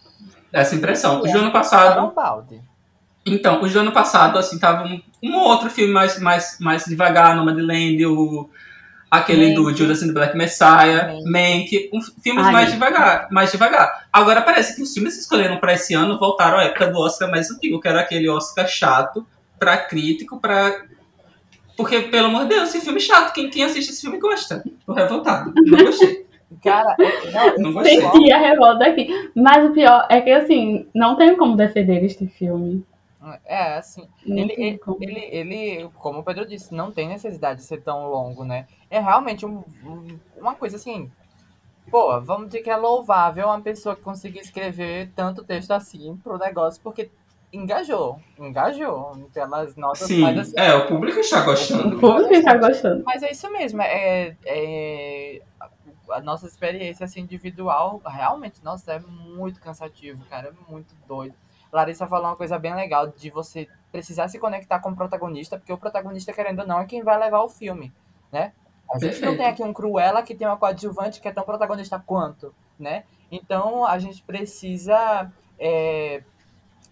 Essa 0.51 0.75
impressão. 0.75 1.21
O 1.21 1.23
do 1.23 1.37
ano 1.37 1.51
passado. 1.51 2.13
Então, 3.25 3.61
o 3.61 3.69
do 3.69 3.79
ano 3.79 3.91
passado, 3.91 4.37
assim, 4.37 4.57
tava 4.59 4.83
um, 4.83 5.01
um 5.23 5.35
outro 5.35 5.69
filme 5.69 5.93
mais, 5.93 6.19
mais, 6.19 6.57
mais 6.59 6.85
devagar, 6.85 7.35
Nomadland, 7.35 8.05
o 8.05 8.49
aquele 9.11 9.49
Mank. 9.49 9.55
do 9.55 9.75
Judas 9.75 10.01
and 10.01 10.07
the 10.07 10.13
Black 10.13 10.37
Messiah, 10.37 11.13
Mank, 11.25 11.89
um, 11.93 11.99
filmes 12.23 12.45
Ai, 12.45 12.53
mais 12.53 12.71
devagar, 12.71 13.27
mais 13.29 13.51
devagar. 13.51 14.07
Agora 14.11 14.41
parece 14.41 14.75
que 14.75 14.81
os 14.81 14.93
filmes 14.93 15.15
que 15.15 15.19
escolheram 15.19 15.57
para 15.57 15.73
esse 15.73 15.93
ano 15.93 16.17
voltaram 16.17 16.57
à 16.57 16.63
época 16.63 16.87
do 16.87 16.97
Oscar 16.97 17.29
mais 17.29 17.51
antigo, 17.51 17.81
que 17.81 17.87
era 17.89 17.99
aquele 17.99 18.29
Oscar 18.29 18.65
chato 18.67 19.27
para 19.59 19.77
crítico, 19.77 20.39
para 20.39 20.85
porque 21.75 22.01
pelo 22.03 22.27
amor 22.27 22.43
de 22.43 22.49
Deus, 22.49 22.69
esse 22.69 22.81
filme 22.81 22.99
é 22.99 23.01
chato, 23.01 23.33
quem, 23.33 23.49
quem 23.49 23.63
assiste 23.63 23.91
esse 23.91 24.01
filme 24.01 24.17
gosta. 24.17 24.63
Tô 24.85 24.93
revoltado, 24.93 25.51
não 25.55 25.83
gostei. 25.83 26.25
Cara, 26.63 26.95
não, 26.97 27.57
não 27.57 27.73
gostei. 27.73 27.99
Senti 27.99 28.31
a 28.31 28.37
revolta 28.37 28.85
aqui. 28.85 29.31
Mas 29.35 29.65
o 29.69 29.73
pior 29.73 30.05
é 30.09 30.21
que, 30.21 30.31
assim, 30.31 30.87
não 30.93 31.15
tem 31.15 31.35
como 31.35 31.55
defender 31.55 32.03
este 32.03 32.27
filme. 32.27 32.85
É, 33.45 33.77
assim, 33.77 34.07
ele, 34.25 34.53
ele, 34.57 34.79
ele, 34.99 35.19
ele, 35.31 35.89
como 35.95 36.19
o 36.19 36.23
Pedro 36.23 36.45
disse, 36.45 36.73
não 36.73 36.91
tem 36.91 37.07
necessidade 37.07 37.59
de 37.59 37.65
ser 37.65 37.81
tão 37.81 38.09
longo, 38.09 38.43
né? 38.43 38.65
É 38.89 38.99
realmente 38.99 39.45
um, 39.45 39.63
uma 40.35 40.55
coisa 40.55 40.75
assim, 40.75 41.11
pô, 41.91 42.19
vamos 42.19 42.47
dizer 42.47 42.61
que 42.61 42.69
é 42.71 42.75
louvável 42.75 43.45
uma 43.45 43.61
pessoa 43.61 43.95
que 43.95 44.01
consiga 44.01 44.39
escrever 44.39 45.11
tanto 45.15 45.43
texto 45.43 45.69
assim 45.69 46.17
pro 46.23 46.39
negócio, 46.39 46.81
porque 46.83 47.11
engajou, 47.53 48.19
engajou 48.39 49.29
pelas 49.31 49.75
notas. 49.75 50.07
Sim, 50.07 50.25
assim, 50.39 50.53
é, 50.57 50.73
o 50.73 50.87
público 50.87 51.19
está 51.19 51.41
gostando. 51.41 51.97
O 51.97 51.99
público 51.99 52.33
está 52.33 52.57
gostando. 52.57 53.03
Mas 53.05 53.21
é 53.21 53.31
isso 53.31 53.51
mesmo, 53.51 53.83
é, 53.83 54.35
é 54.45 55.41
a 56.13 56.21
nossa 56.21 56.47
experiência 56.47 57.05
assim, 57.05 57.21
individual, 57.21 58.01
realmente, 58.05 58.63
nossa, 58.63 58.93
é 58.93 58.99
muito 58.99 59.59
cansativo, 59.59 60.23
cara, 60.25 60.49
é 60.49 60.71
muito 60.71 60.95
doido. 61.07 61.35
Larissa 61.71 62.07
falou 62.07 62.27
uma 62.27 62.35
coisa 62.35 62.59
bem 62.59 62.75
legal 62.75 63.07
de 63.07 63.29
você 63.29 63.67
precisar 63.91 64.27
se 64.27 64.39
conectar 64.39 64.79
com 64.79 64.91
o 64.91 64.95
protagonista, 64.95 65.57
porque 65.57 65.71
o 65.71 65.77
protagonista, 65.77 66.33
querendo 66.33 66.59
ou 66.59 66.67
não, 66.67 66.79
é 66.79 66.85
quem 66.85 67.03
vai 67.03 67.17
levar 67.17 67.41
o 67.41 67.49
filme, 67.49 67.93
né? 68.31 68.53
A 68.89 68.95
gente 68.95 69.11
Perfeito. 69.11 69.25
não 69.25 69.37
tem 69.37 69.45
aqui 69.45 69.63
um 69.63 69.73
Cruella 69.73 70.21
que 70.21 70.35
tem 70.35 70.45
uma 70.45 70.57
coadjuvante 70.57 71.21
que 71.21 71.27
é 71.27 71.31
tão 71.31 71.43
protagonista 71.43 71.97
quanto, 71.97 72.53
né? 72.77 73.05
Então 73.31 73.85
a 73.85 73.97
gente 73.99 74.21
precisa 74.21 75.31
é, 75.57 76.23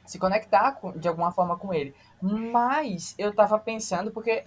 se 0.06 0.18
conectar 0.18 0.74
com, 0.74 0.94
de 0.94 1.08
alguma 1.10 1.32
forma 1.32 1.58
com 1.58 1.74
ele. 1.74 1.94
Mas 2.22 3.16
eu 3.18 3.34
tava 3.34 3.60
pensando, 3.60 4.12
porque 4.12 4.46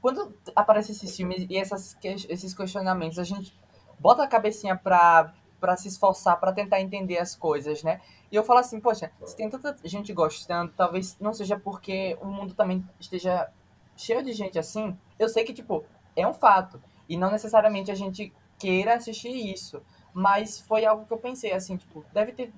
quando 0.00 0.34
aparecem 0.56 0.94
esses 0.94 1.16
filmes 1.16 1.46
e 1.48 1.56
essas, 1.56 1.96
esses 2.02 2.52
questionamentos, 2.52 3.18
a 3.18 3.24
gente 3.24 3.56
bota 3.98 4.22
a 4.22 4.28
cabecinha 4.28 4.76
pra, 4.76 5.32
pra 5.60 5.76
se 5.76 5.88
esforçar, 5.88 6.38
para 6.38 6.52
tentar 6.52 6.80
entender 6.80 7.18
as 7.18 7.34
coisas, 7.34 7.82
né? 7.82 8.00
E 8.30 8.36
eu 8.36 8.44
falo 8.44 8.60
assim, 8.60 8.80
poxa, 8.80 9.10
se 9.24 9.36
tem 9.36 9.48
tanta 9.48 9.76
gente 9.84 10.12
gostando, 10.12 10.72
talvez 10.76 11.16
não 11.18 11.32
seja 11.32 11.58
porque 11.58 12.16
o 12.20 12.26
mundo 12.26 12.54
também 12.54 12.84
esteja 13.00 13.48
cheio 13.96 14.22
de 14.22 14.32
gente 14.32 14.58
assim. 14.58 14.96
Eu 15.18 15.28
sei 15.28 15.44
que, 15.44 15.52
tipo, 15.52 15.84
é 16.14 16.26
um 16.26 16.34
fato. 16.34 16.80
E 17.08 17.16
não 17.16 17.30
necessariamente 17.30 17.90
a 17.90 17.94
gente 17.94 18.32
queira 18.58 18.94
assistir 18.94 19.30
isso. 19.30 19.82
Mas 20.12 20.60
foi 20.60 20.84
algo 20.84 21.06
que 21.06 21.12
eu 21.12 21.18
pensei, 21.18 21.52
assim, 21.52 21.76
tipo, 21.76 22.04
deve 22.12 22.32
ter. 22.32 22.52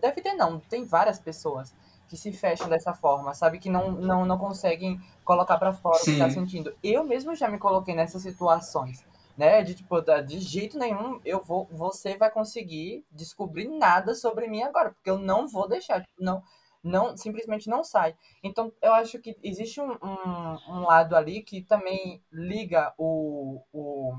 Deve 0.00 0.20
ter 0.20 0.34
não, 0.34 0.58
tem 0.58 0.84
várias 0.84 1.18
pessoas 1.18 1.74
que 2.08 2.16
se 2.16 2.32
fecham 2.32 2.68
dessa 2.68 2.92
forma, 2.94 3.34
sabe? 3.34 3.58
Que 3.58 3.68
não, 3.68 3.92
não, 3.92 4.24
não 4.24 4.38
conseguem 4.38 5.00
colocar 5.24 5.58
para 5.58 5.72
fora 5.72 5.98
Sim. 5.98 6.10
o 6.10 6.14
que 6.14 6.20
tá 6.20 6.30
sentindo. 6.30 6.74
Eu 6.82 7.04
mesmo 7.04 7.34
já 7.36 7.48
me 7.48 7.58
coloquei 7.58 7.94
nessas 7.94 8.22
situações 8.22 9.04
né? 9.38 9.62
De 9.62 9.74
tipo, 9.76 10.00
de 10.26 10.40
jeito 10.40 10.76
nenhum 10.76 11.20
eu 11.24 11.42
vou, 11.42 11.66
você 11.70 12.16
vai 12.16 12.28
conseguir 12.28 13.04
descobrir 13.12 13.68
nada 13.68 14.14
sobre 14.14 14.48
mim 14.48 14.62
agora, 14.62 14.90
porque 14.90 15.08
eu 15.08 15.18
não 15.18 15.46
vou 15.46 15.68
deixar, 15.68 16.00
tipo, 16.00 16.12
não, 16.22 16.42
não, 16.82 17.16
simplesmente 17.16 17.68
não 17.70 17.84
sai. 17.84 18.16
Então, 18.42 18.72
eu 18.82 18.92
acho 18.92 19.20
que 19.20 19.36
existe 19.42 19.80
um, 19.80 19.92
um, 19.92 20.58
um 20.68 20.80
lado 20.82 21.14
ali 21.14 21.40
que 21.42 21.62
também 21.62 22.20
liga 22.32 22.92
o, 22.98 23.62
o, 23.72 24.16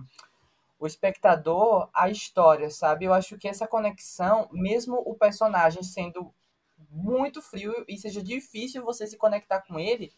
o 0.80 0.88
espectador 0.88 1.90
à 1.94 2.10
história, 2.10 2.70
sabe? 2.70 3.04
Eu 3.04 3.14
acho 3.14 3.38
que 3.38 3.50
essa 3.50 3.68
conexão, 3.68 4.48
mesmo 4.54 4.96
o 5.06 5.16
personagem 5.16 5.84
sendo 5.84 6.34
muito 6.90 7.42
frio 7.42 7.84
e 7.90 7.98
seja 7.98 8.24
difícil 8.24 8.86
você 8.86 9.06
se 9.06 9.18
conectar 9.18 9.62
com 9.62 9.78
ele, 9.78 10.14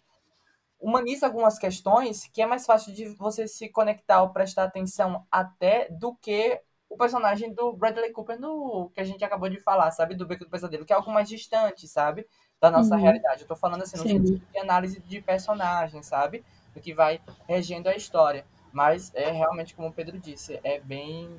humaniza 0.81 1.27
algumas 1.27 1.59
questões 1.59 2.29
que 2.33 2.41
é 2.41 2.45
mais 2.45 2.65
fácil 2.65 2.93
de 2.93 3.05
você 3.09 3.47
se 3.47 3.69
conectar 3.69 4.21
ou 4.23 4.29
prestar 4.29 4.63
atenção 4.63 5.25
até 5.31 5.87
do 5.89 6.15
que 6.15 6.59
o 6.89 6.97
personagem 6.97 7.53
do 7.53 7.71
Bradley 7.71 8.11
Cooper 8.11 8.39
no 8.39 8.89
que 8.93 8.99
a 8.99 9.03
gente 9.03 9.23
acabou 9.23 9.47
de 9.47 9.59
falar, 9.59 9.91
sabe? 9.91 10.15
Do 10.15 10.25
Beco 10.25 10.43
do 10.43 10.49
Pesadelo, 10.49 10.85
que 10.85 10.91
é 10.91 10.95
algo 10.95 11.11
mais 11.11 11.29
distante, 11.29 11.87
sabe? 11.87 12.25
Da 12.59 12.69
nossa 12.69 12.95
uhum. 12.95 13.01
realidade. 13.01 13.43
Eu 13.43 13.47
tô 13.47 13.55
falando 13.55 13.83
assim, 13.83 13.97
no 13.97 14.03
Sim. 14.03 14.25
sentido 14.25 14.41
de 14.51 14.59
análise 14.59 14.99
de 14.99 15.21
personagem, 15.21 16.03
sabe? 16.03 16.43
Do 16.73 16.81
que 16.81 16.93
vai 16.93 17.21
regendo 17.47 17.87
a 17.87 17.95
história. 17.95 18.45
Mas 18.73 19.11
é 19.15 19.31
realmente, 19.31 19.73
como 19.73 19.87
o 19.87 19.93
Pedro 19.93 20.19
disse, 20.19 20.59
é 20.63 20.79
bem, 20.79 21.29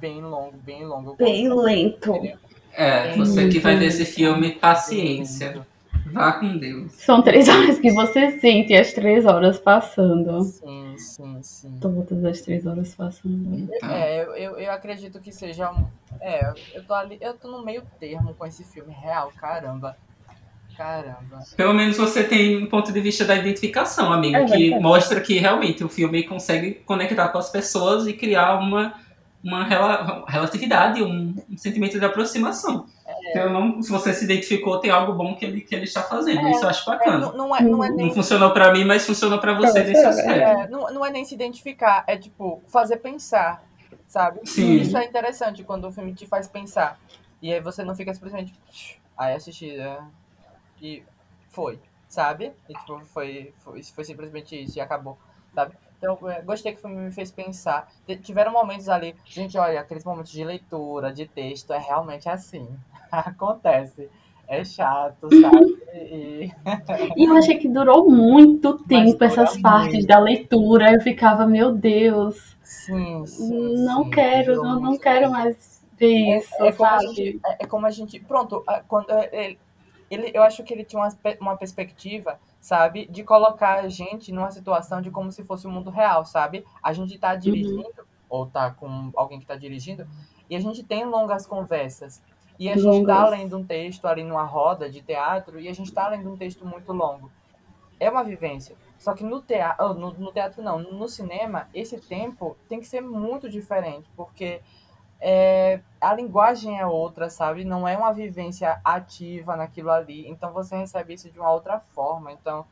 bem 0.00 0.20
longo, 0.22 0.56
bem 0.56 0.84
longo. 0.84 1.14
Bem 1.14 1.52
lento. 1.52 2.14
É, 2.72 3.16
você 3.16 3.48
que 3.48 3.58
vai 3.58 3.76
ver 3.76 3.86
esse 3.86 4.04
filme, 4.04 4.56
paciência. 4.56 5.66
Vá 6.12 6.32
com 6.32 6.56
Deus. 6.56 6.92
São 6.92 7.22
três 7.22 7.48
horas 7.50 7.78
que 7.78 7.90
você 7.92 8.38
sente 8.38 8.74
as 8.74 8.92
três 8.92 9.24
horas 9.26 9.58
passando. 9.58 10.42
Sim, 10.42 10.94
sim, 10.96 11.42
sim. 11.42 11.78
Todas 11.80 12.24
as 12.24 12.40
três 12.40 12.66
horas 12.66 12.94
passando. 12.94 13.58
Então. 13.58 13.90
É, 13.90 14.22
eu, 14.22 14.58
eu 14.58 14.70
acredito 14.70 15.20
que 15.20 15.32
seja 15.32 15.70
um. 15.70 15.86
É, 16.20 16.52
eu 16.74 16.84
tô 16.84 16.94
ali. 16.94 17.18
Eu 17.20 17.34
tô 17.34 17.50
no 17.50 17.64
meio 17.64 17.82
termo 17.98 18.34
com 18.34 18.46
esse 18.46 18.64
filme 18.64 18.92
real, 18.92 19.32
caramba. 19.36 19.96
Caramba. 20.76 21.42
Pelo 21.56 21.72
menos 21.72 21.96
você 21.96 22.22
tem 22.22 22.62
um 22.62 22.66
ponto 22.66 22.92
de 22.92 23.00
vista 23.00 23.24
da 23.24 23.34
identificação, 23.34 24.12
amigo, 24.12 24.36
é, 24.36 24.44
que 24.44 24.78
mostra 24.78 25.22
que 25.22 25.38
realmente 25.38 25.82
o 25.82 25.88
filme 25.88 26.22
consegue 26.24 26.74
conectar 26.84 27.28
com 27.30 27.38
as 27.38 27.48
pessoas 27.48 28.06
e 28.06 28.12
criar 28.12 28.58
uma, 28.58 28.92
uma 29.42 29.64
rela 29.64 30.24
relatividade, 30.28 31.02
um, 31.02 31.34
um 31.50 31.56
sentimento 31.56 31.98
de 31.98 32.04
aproximação. 32.04 32.86
É. 33.38 33.48
Não, 33.48 33.82
se 33.82 33.90
você 33.90 34.12
se 34.12 34.24
identificou, 34.24 34.78
tem 34.80 34.90
algo 34.90 35.12
bom 35.12 35.34
que 35.34 35.44
ele, 35.44 35.60
que 35.60 35.74
ele 35.74 35.84
está 35.84 36.02
fazendo. 36.02 36.40
É, 36.40 36.50
Isso 36.50 36.64
eu 36.64 36.68
acho 36.68 36.84
bacana. 36.84 37.16
É, 37.16 37.20
não, 37.20 37.36
não, 37.36 37.56
é, 37.56 37.62
não, 37.62 37.84
é 37.84 37.90
nem... 37.90 38.06
não 38.06 38.14
funcionou 38.14 38.50
para 38.52 38.72
mim, 38.72 38.84
mas 38.84 39.06
funcionou 39.06 39.38
para 39.38 39.54
você 39.54 39.82
nesse 39.82 40.04
aspecto. 40.04 40.30
É, 40.30 40.68
não, 40.68 40.92
não 40.92 41.04
é 41.04 41.10
nem 41.10 41.24
se 41.24 41.34
identificar, 41.34 42.04
é 42.06 42.16
tipo, 42.16 42.62
fazer 42.68 42.98
pensar, 42.98 43.62
sabe? 44.08 44.40
Sim. 44.44 44.76
Isso 44.76 44.96
é 44.96 45.04
interessante 45.04 45.62
quando 45.64 45.86
o 45.86 45.92
filme 45.92 46.14
te 46.14 46.26
faz 46.26 46.48
pensar. 46.48 46.98
E 47.40 47.52
aí 47.52 47.60
você 47.60 47.84
não 47.84 47.94
fica 47.94 48.12
simplesmente. 48.14 48.54
Aí. 49.16 49.34
É, 49.34 49.98
e 50.80 51.02
foi, 51.50 51.78
sabe? 52.08 52.52
E 52.68 52.74
tipo, 52.74 53.00
foi, 53.06 53.54
foi, 53.58 53.82
foi 53.82 54.04
simplesmente 54.04 54.62
isso 54.62 54.78
e 54.78 54.80
acabou, 54.80 55.16
sabe? 55.54 55.74
Então, 55.98 56.18
eu 56.22 56.44
gostei 56.44 56.72
que 56.72 56.78
o 56.78 56.82
filme 56.82 56.96
me 56.96 57.10
fez 57.10 57.30
pensar. 57.30 57.90
Tiveram 58.22 58.52
momentos 58.52 58.88
ali, 58.88 59.16
gente, 59.24 59.56
olha, 59.56 59.80
aqueles 59.80 60.04
momentos 60.04 60.30
de 60.30 60.44
leitura, 60.44 61.12
de 61.12 61.26
texto, 61.26 61.72
é 61.72 61.78
realmente 61.78 62.28
assim. 62.28 62.68
Acontece. 63.26 64.08
É 64.48 64.64
chato, 64.64 65.28
sabe? 65.40 65.76
E... 65.92 66.52
e 67.16 67.24
eu 67.24 67.36
achei 67.36 67.58
que 67.58 67.68
durou 67.68 68.08
muito 68.08 68.78
tempo 68.84 69.22
essas 69.24 69.54
muito. 69.54 69.62
partes 69.62 70.06
da 70.06 70.20
leitura. 70.20 70.92
Eu 70.92 71.00
ficava, 71.00 71.46
meu 71.46 71.72
Deus. 71.72 72.56
Sim, 72.62 73.26
sim 73.26 73.84
Não 73.84 74.04
sim, 74.04 74.10
quero, 74.10 74.62
não, 74.62 74.80
não 74.80 74.98
quero 74.98 75.30
mais 75.30 75.84
ver 75.98 76.12
é, 76.12 76.38
isso, 76.38 76.54
é, 76.62 76.68
é 76.68 76.72
sabe? 76.72 77.04
Como 77.06 77.14
gente, 77.14 77.40
é, 77.44 77.56
é, 77.60 77.66
como 77.66 77.86
a 77.86 77.90
gente. 77.90 78.20
Pronto, 78.20 78.64
quando, 78.86 79.10
ele, 79.32 79.58
ele, 80.10 80.30
eu 80.32 80.42
acho 80.42 80.62
que 80.62 80.72
ele 80.72 80.84
tinha 80.84 81.02
uma, 81.02 81.08
uma 81.40 81.56
perspectiva, 81.56 82.38
sabe, 82.60 83.06
de 83.06 83.24
colocar 83.24 83.80
a 83.80 83.88
gente 83.88 84.32
numa 84.32 84.50
situação 84.50 85.00
de 85.00 85.10
como 85.10 85.32
se 85.32 85.42
fosse 85.42 85.66
o 85.66 85.70
um 85.70 85.72
mundo 85.72 85.90
real, 85.90 86.24
sabe? 86.24 86.64
A 86.82 86.92
gente 86.92 87.18
tá 87.18 87.32
uhum. 87.32 87.38
dirigindo, 87.38 87.82
uhum. 87.82 88.04
ou 88.28 88.46
tá 88.46 88.70
com 88.70 89.10
alguém 89.16 89.40
que 89.40 89.46
tá 89.46 89.56
dirigindo, 89.56 90.06
e 90.48 90.54
a 90.54 90.60
gente 90.60 90.84
tem 90.84 91.04
longas 91.04 91.46
conversas. 91.46 92.22
E 92.58 92.68
a 92.68 92.76
gente 92.76 93.00
está 93.00 93.28
lendo 93.28 93.58
um 93.58 93.64
texto 93.64 94.06
ali 94.06 94.22
numa 94.24 94.44
roda 94.44 94.88
de 94.88 95.02
teatro 95.02 95.60
e 95.60 95.68
a 95.68 95.74
gente 95.74 95.88
está 95.88 96.08
lendo 96.08 96.30
um 96.30 96.36
texto 96.36 96.64
muito 96.64 96.92
longo. 96.92 97.30
é 97.98 98.10
uma 98.10 98.22
vivência. 98.24 98.76
Só 98.98 99.14
que 99.14 99.24
no 99.24 99.40
teatro, 99.42 99.94
no, 99.94 100.12
no 100.12 100.32
teatro 100.32 100.62
não, 100.62 100.78
no 100.78 101.08
cinema, 101.08 101.68
esse 101.74 101.98
tempo 101.98 102.56
tem 102.68 102.80
que 102.80 102.86
ser 102.86 103.00
muito 103.00 103.48
diferente, 103.48 104.08
porque 104.16 104.60
é, 105.20 105.80
a 106.00 106.14
linguagem 106.14 106.78
é 106.78 106.86
outra, 106.86 107.30
sabe? 107.30 107.64
Não 107.64 107.86
é 107.86 107.96
uma 107.96 108.12
vivência 108.12 108.80
ativa 108.84 109.56
naquilo 109.56 109.90
ali. 109.90 110.28
Então 110.28 110.52
você 110.52 110.76
recebe 110.76 111.14
isso 111.14 111.30
de 111.30 111.38
uma 111.38 111.50
outra 111.50 111.80
forma. 111.80 112.32
Então, 112.32 112.66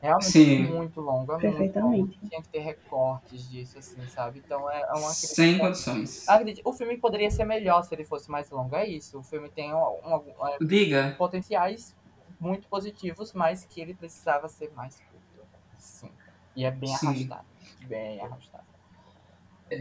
realmente 0.00 0.30
Sim. 0.30 0.62
muito 0.64 1.00
longo. 1.00 1.32
É 1.32 1.34
muito 1.36 1.40
Perfeitamente. 1.56 2.00
longo. 2.18 2.28
Tinha 2.28 2.42
que 2.42 2.48
ter 2.48 2.58
recortes 2.60 3.48
disso, 3.50 3.78
assim, 3.78 4.06
sabe? 4.08 4.42
Então 4.44 4.70
é 4.70 4.80
é 4.80 4.92
uma 4.92 5.10
Sem 5.10 5.58
condições. 5.58 6.28
Acredite, 6.28 6.62
O 6.64 6.72
filme 6.72 6.96
poderia 6.96 7.30
ser 7.30 7.44
melhor 7.44 7.82
se 7.82 7.94
ele 7.94 8.04
fosse 8.04 8.30
mais 8.30 8.50
longo. 8.50 8.74
É 8.76 8.86
isso. 8.86 9.18
O 9.18 9.22
filme 9.22 9.48
tem 9.48 9.72
um, 9.74 9.78
um- 9.78 10.16
um- 10.16 10.66
Diga. 10.66 11.14
potenciais 11.18 11.94
muito 12.40 12.66
positivos, 12.68 13.32
mas 13.34 13.64
que 13.64 13.80
ele 13.80 13.94
precisava 13.94 14.48
ser 14.48 14.72
mais 14.74 14.96
curto. 14.96 15.46
Sim. 15.78 16.10
E 16.56 16.64
é 16.64 16.70
bem 16.70 16.96
Sim. 16.96 17.06
arrastado. 17.08 17.46
Bem 17.86 18.20
arrastado. 18.20 18.64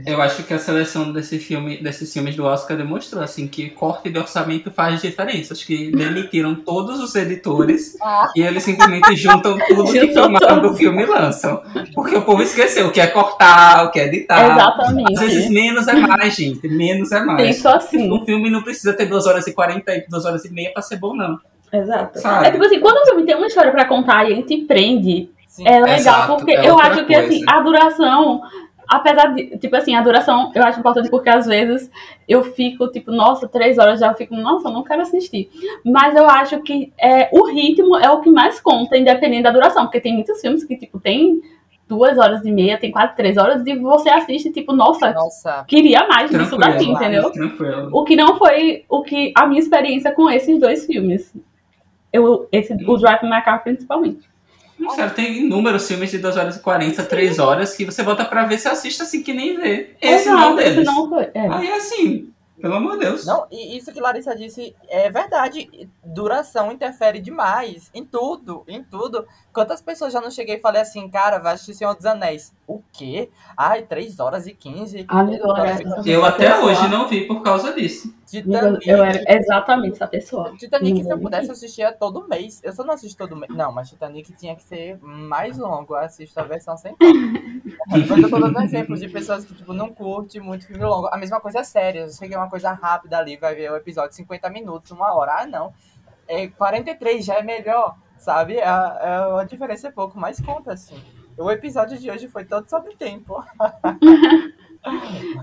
Eu 0.06 0.22
acho 0.22 0.44
que 0.44 0.54
a 0.54 0.60
seleção 0.60 1.12
desse 1.12 1.40
filme, 1.40 1.78
desses 1.82 2.14
filmes 2.14 2.36
do 2.36 2.46
Oscar 2.46 2.78
demonstrou 2.78 3.24
assim 3.24 3.48
que 3.48 3.72
corte 3.72 4.10
de 4.10 4.20
orçamento 4.20 4.70
faz 4.70 5.02
diferença. 5.02 5.54
Acho 5.54 5.66
que 5.66 5.92
demitiram 5.92 6.54
todos 6.54 7.00
os 7.00 7.16
editores 7.16 7.98
Ah, 8.00 8.32
e 8.36 8.42
eles 8.42 8.62
simplesmente 8.62 9.16
juntam 9.16 9.58
tudo 9.68 9.92
que 9.92 10.00
filmaram 10.14 10.62
do 10.62 10.76
filme 10.76 11.02
e 11.02 11.06
lançam. 11.08 11.62
Porque 11.96 12.16
o 12.16 12.22
povo 12.22 12.44
esqueceu 12.44 12.88
o 12.88 12.92
que 12.92 13.02
é 13.02 13.08
cortar, 13.08 13.86
o 13.86 13.92
que 13.92 14.00
é 14.00 14.06
editar. 14.06 14.52
Exatamente. 14.52 15.14
Às 15.14 15.20
vezes 15.22 15.50
menos 15.50 15.88
é 15.88 15.94
mais, 15.94 16.36
gente. 16.36 16.68
Menos 16.68 17.12
é 17.12 17.22
mais. 17.22 17.42
Penso 17.42 17.68
assim. 17.70 18.12
O 18.12 18.24
filme 18.26 18.50
não 18.52 18.62
precisa 18.62 18.94
ter 18.94 19.08
2 19.08 19.26
horas 19.26 19.48
e 19.48 19.54
40 19.54 19.92
e 19.92 20.06
2 20.08 20.26
horas 20.26 20.46
e 20.46 20.54
meia 20.54 20.72
pra 20.72 20.84
ser 20.84 20.98
bom, 20.98 21.16
não. 21.16 21.40
Exato. 21.74 22.20
Sabe? 22.20 22.48
É 22.48 22.52
tipo 22.52 22.64
assim, 22.64 22.80
quando 22.80 22.98
o 22.98 23.06
filme 23.06 23.26
tem 23.26 23.36
uma 23.36 23.48
história 23.48 23.72
pra 23.72 23.86
contar 23.86 24.28
e 24.30 24.34
ele 24.34 24.44
te 24.44 24.58
prende, 24.66 25.30
sim. 25.48 25.68
é 25.68 25.80
legal, 25.80 25.96
Exato, 25.98 26.36
porque 26.36 26.52
é 26.52 26.68
eu 26.70 26.80
acho 26.80 27.06
que 27.06 27.14
coisa. 27.14 27.28
assim, 27.28 27.44
a 27.48 27.60
duração, 27.62 28.42
apesar 28.90 29.36
de, 29.36 29.58
tipo 29.58 29.76
assim, 29.76 29.96
a 29.96 30.02
duração 30.02 30.52
eu 30.56 30.64
acho 30.64 30.80
importante 30.80 31.10
porque 31.10 31.30
às 31.30 31.46
vezes 31.46 31.92
eu 32.28 32.44
fico, 32.44 32.88
tipo, 32.88 33.12
nossa, 33.12 33.48
três 33.48 33.78
horas 33.78 34.00
já 34.00 34.08
eu 34.08 34.16
fico, 34.16 34.36
nossa, 34.36 34.68
eu 34.68 34.74
não 34.74 34.84
quero 34.84 35.04
assistir. 35.04 35.50
Mas 35.86 36.16
eu 36.16 36.28
acho 36.28 36.60
que 36.62 36.92
é, 36.98 37.30
o 37.32 37.46
ritmo 37.46 37.96
é 37.98 38.10
o 38.10 38.22
que 38.22 38.32
mais 38.32 38.60
conta, 38.60 38.98
independente 38.98 39.44
da 39.44 39.52
duração, 39.52 39.84
porque 39.84 40.02
tem 40.02 40.14
muitos 40.14 40.42
filmes 40.42 40.64
que, 40.64 40.76
tipo, 40.76 41.00
tem 41.00 41.40
duas 41.88 42.18
horas 42.18 42.46
e 42.46 42.52
meia, 42.52 42.78
tem 42.78 42.92
quase 42.92 43.16
três 43.16 43.36
horas, 43.36 43.66
e 43.66 43.76
você 43.76 44.10
assiste, 44.10 44.52
tipo, 44.52 44.74
nossa, 44.74 45.12
Nossa, 45.12 45.66
queria 45.68 46.08
mais 46.08 46.30
disso 46.30 46.56
Tranquilo. 46.56 46.60
daqui, 46.60 46.92
entendeu? 46.92 47.32
Tranquilo. 47.32 47.90
O 47.92 48.04
que 48.04 48.16
não 48.16 48.38
foi 48.38 48.86
o 48.88 49.02
que 49.02 49.34
a 49.36 49.48
minha 49.48 49.60
experiência 49.60 50.12
com 50.12 50.30
esses 50.30 50.60
dois 50.60 50.86
filmes. 50.86 51.34
Eu, 52.12 52.48
esse, 52.52 52.74
o 52.74 52.98
Drive 52.98 53.24
My 53.24 53.44
Car 53.44 53.64
principalmente. 53.64 54.29
Não, 54.80 54.92
sério, 54.92 55.14
tem 55.14 55.38
inúmeros 55.40 55.88
filmes 55.88 56.10
de 56.10 56.18
2 56.20 56.38
horas 56.38 56.56
e 56.58 56.60
40, 56.62 57.04
3 57.04 57.38
horas 57.40 57.76
que 57.76 57.84
você 57.86 58.02
bota 58.02 58.24
pra 58.26 58.46
ver, 58.46 58.58
você 58.58 58.70
assiste 58.70 59.02
assim 59.02 59.22
que 59.22 59.34
nem 59.34 59.58
vê. 59.58 59.96
Esse 60.02 60.30
não 60.30 60.34
é 60.42 60.48
um 60.48 60.54
Exato, 60.54 60.56
deles. 60.58 60.86
não 60.86 61.10
foi. 61.10 61.30
É. 61.34 61.48
Aí 61.50 61.72
assim, 61.72 62.32
pelo 62.62 62.76
amor 62.76 62.94
de 62.94 63.06
Deus. 63.06 63.26
Não, 63.26 63.46
e 63.52 63.78
isso 63.78 63.92
que 63.92 64.00
Larissa 64.02 64.36
disse 64.36 64.76
é 64.90 65.10
verdade. 65.10 65.90
Duração 66.04 66.72
interfere 66.72 67.20
demais 67.20 67.90
em 67.94 68.04
tudo, 68.04 68.64
em 68.68 68.84
tudo. 68.84 69.26
Quantas 69.54 69.82
pessoas 69.82 70.12
já 70.14 70.20
não 70.22 70.32
cheguei 70.32 70.56
e 70.56 70.60
falei 70.62 70.82
assim, 70.82 71.10
cara, 71.10 71.38
vai 71.40 71.54
assistir 71.54 71.74
Senhor 71.74 71.96
dos 71.96 72.06
Anéis. 72.06 72.54
O 72.68 72.82
quê? 72.94 73.30
Ai, 73.58 73.84
3 73.84 74.20
horas 74.20 74.48
e 74.48 74.54
15. 74.54 75.06
Amigo, 75.08 75.56
é, 75.58 75.78
fica- 75.78 76.02
Eu 76.06 76.26
até 76.26 76.58
hoje 76.60 76.88
não 76.90 77.08
vi 77.08 77.28
por 77.28 77.42
causa 77.42 77.74
disso. 77.74 78.14
Titanic. 78.30 78.88
eu 78.88 79.04
era 79.04 79.24
exatamente 79.28 79.94
essa 79.96 80.08
pessoa. 80.08 80.56
Titanic, 80.58 81.00
Não 81.00 81.04
se 81.04 81.12
eu 81.12 81.20
pudesse, 81.20 81.48
mentir. 81.48 81.52
assistia 81.52 81.92
todo 81.92 82.28
mês. 82.28 82.62
Eu 82.64 82.72
só 82.74 82.84
não 82.84 82.94
assisto 82.94 83.18
todo 83.18 83.36
mês. 83.36 83.54
Não, 83.54 83.72
mas 83.72 83.90
Titanic 83.90 84.32
tinha 84.34 84.56
que 84.56 84.64
ser 84.64 84.98
mais 85.02 85.58
longo. 85.58 85.94
Eu 85.94 86.00
assisto 86.00 86.40
a 86.40 86.44
versão 86.44 86.76
sem 86.78 86.96
tempo. 86.96 87.14
mas 87.88 88.10
eu 88.10 88.30
tô 88.30 88.40
dando 88.40 88.62
exemplos 88.62 89.00
de 89.00 89.10
pessoas 89.10 89.46
que, 89.46 89.54
tipo, 89.54 89.74
não 89.74 89.90
curtem 89.94 90.42
muito 90.42 90.68
filme 90.68 90.84
longo. 90.84 91.08
A 91.08 91.18
mesma 91.18 91.40
coisa 91.40 91.60
é 91.60 91.64
séria. 91.64 92.08
Você 92.08 92.28
quer 92.28 92.38
uma 92.38 92.50
coisa 92.50 92.72
rápida 92.72 93.18
ali, 93.18 93.38
vai 93.38 93.56
ver 93.56 93.72
o 93.72 93.76
episódio 93.76 94.16
50 94.16 94.50
minutos, 94.50 94.92
uma 94.92 95.14
hora. 95.16 95.42
Ah, 95.42 95.48
não. 95.48 95.74
É 96.28 96.48
43 96.48 97.26
já 97.26 97.36
é 97.36 97.42
melhor, 97.44 97.96
sabe? 98.18 98.62
A, 98.62 98.76
a, 98.76 99.42
a 99.42 99.44
diferença 99.44 99.88
é 99.88 99.92
pouco, 99.92 100.20
mas 100.20 100.40
conta, 100.40 100.74
assim. 100.74 101.02
O 101.38 101.50
episódio 101.50 101.98
de 101.98 102.12
hoje 102.12 102.28
foi 102.28 102.46
todo 102.46 102.70
sobre 102.70 102.96
tempo. 102.96 103.44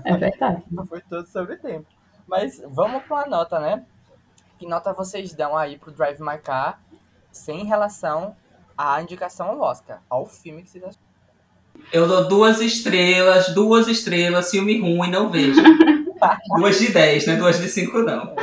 É 0.03 0.17
verdade. 0.17 0.63
Foi 0.89 0.99
todo 1.01 1.27
sobre 1.27 1.57
tempo. 1.57 1.85
Mas 2.27 2.61
vamos 2.69 3.03
para 3.03 3.17
uma 3.17 3.25
nota, 3.27 3.59
né? 3.59 3.83
Que 4.59 4.65
nota 4.67 4.93
vocês 4.93 5.33
dão 5.33 5.55
aí 5.55 5.77
pro 5.77 5.91
Drive 5.91 6.19
My 6.19 6.37
Car 6.37 6.79
sem 7.31 7.65
relação 7.65 8.35
à 8.77 9.01
indicação 9.01 9.47
ao 9.49 9.59
Oscar, 9.61 10.01
ao 10.09 10.25
filme 10.25 10.63
que 10.63 10.69
vocês 10.69 10.83
acham? 10.83 11.01
Eu 11.93 12.07
dou 12.07 12.27
duas 12.27 12.59
estrelas, 12.59 13.53
duas 13.53 13.87
estrelas, 13.87 14.49
filme 14.49 14.79
ruim, 14.81 15.11
não 15.11 15.29
vejo. 15.29 15.61
duas 16.57 16.79
de 16.79 16.91
10, 16.91 17.27
né? 17.27 17.35
Duas 17.35 17.59
de 17.59 17.69
5 17.69 17.99
não. 17.99 18.33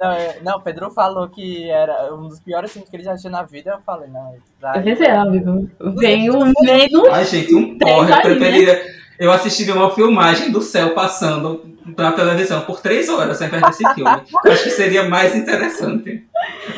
Não, 0.00 0.10
é- 0.12 0.40
não, 0.42 0.60
Pedro 0.60 0.90
falou 0.90 1.28
que 1.28 1.70
era 1.70 2.14
um 2.14 2.28
dos 2.28 2.40
piores 2.40 2.72
filmes 2.72 2.88
que 2.90 2.96
ele 2.96 3.02
já 3.04 3.12
assistiu 3.12 3.30
na 3.30 3.42
vida. 3.42 3.70
Eu 3.72 3.80
falei, 3.80 4.08
não, 4.08 4.34
Eu 4.34 4.40
Drive- 4.60 4.84
pensei, 4.84 5.10
amigo. 5.10 5.70
Veio 5.98 6.36
um 6.38 6.52
menos. 6.62 7.08
Ai, 7.10 7.24
gente, 7.26 7.54
um 7.54 7.78
porra. 7.78 7.92
Eu 7.92 8.04
né? 8.04 8.20
preferia. 8.22 8.99
Eu 9.20 9.30
assistiria 9.30 9.74
uma 9.74 9.90
filmagem 9.90 10.50
do 10.50 10.62
céu 10.62 10.94
passando 10.94 11.76
na 11.96 12.10
televisão 12.12 12.62
por 12.62 12.80
três 12.80 13.06
horas 13.10 13.40
ao 13.42 13.48
invés 13.48 13.62
desse 13.66 13.94
filme. 13.94 14.10
Eu 14.44 14.50
acho 14.52 14.64
que 14.64 14.70
seria 14.70 15.06
mais 15.10 15.36
interessante. 15.36 16.24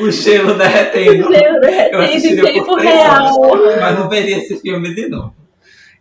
O 0.01 0.11
gelo 0.11 0.55
derretendo. 0.59 1.33
Eu 1.33 2.03
Em 2.03 2.05
assistiria 2.05 2.43
tempo 2.43 2.67
por 2.67 2.79
três 2.81 2.95
real. 2.95 3.41
horas, 3.41 3.81
mas 3.81 3.99
não 3.99 4.09
veria 4.09 4.39
esse 4.39 4.57
filme 4.61 4.93
de 4.93 5.09
novo. 5.09 5.33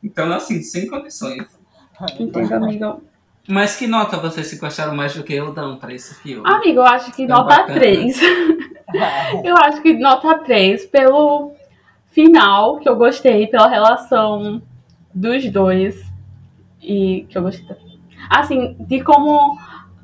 Então, 0.03 0.31
assim, 0.33 0.63
sem 0.63 0.87
condições. 0.87 1.45
Entendo, 2.19 2.53
amigo. 2.55 3.03
Mas 3.47 3.75
que 3.75 3.85
nota 3.85 4.17
vocês 4.17 4.47
se 4.47 4.55
gostaram 4.55 4.95
mais 4.95 5.13
do 5.13 5.23
que 5.23 5.33
eu 5.33 5.53
dão 5.53 5.77
pra 5.77 5.93
esse 5.93 6.15
filme? 6.21 6.41
Amigo, 6.43 6.79
eu 6.79 6.85
acho 6.85 7.11
que 7.11 7.27
Tá 7.27 7.35
nota 7.35 7.55
bacana. 7.55 7.79
3. 7.79 8.19
Eu 9.45 9.55
acho 9.57 9.81
que 9.81 9.93
nota 9.93 10.39
3 10.39 10.85
pelo 10.87 11.53
final, 12.11 12.77
que 12.79 12.89
eu 12.89 12.95
gostei, 12.97 13.47
pela 13.47 13.67
relação 13.69 14.61
dos 15.15 15.49
dois. 15.49 16.10
E 16.81 17.25
que 17.29 17.37
eu 17.37 17.43
gostei. 17.43 17.75
Assim, 18.29 18.75
de 18.79 19.03
como. 19.03 19.57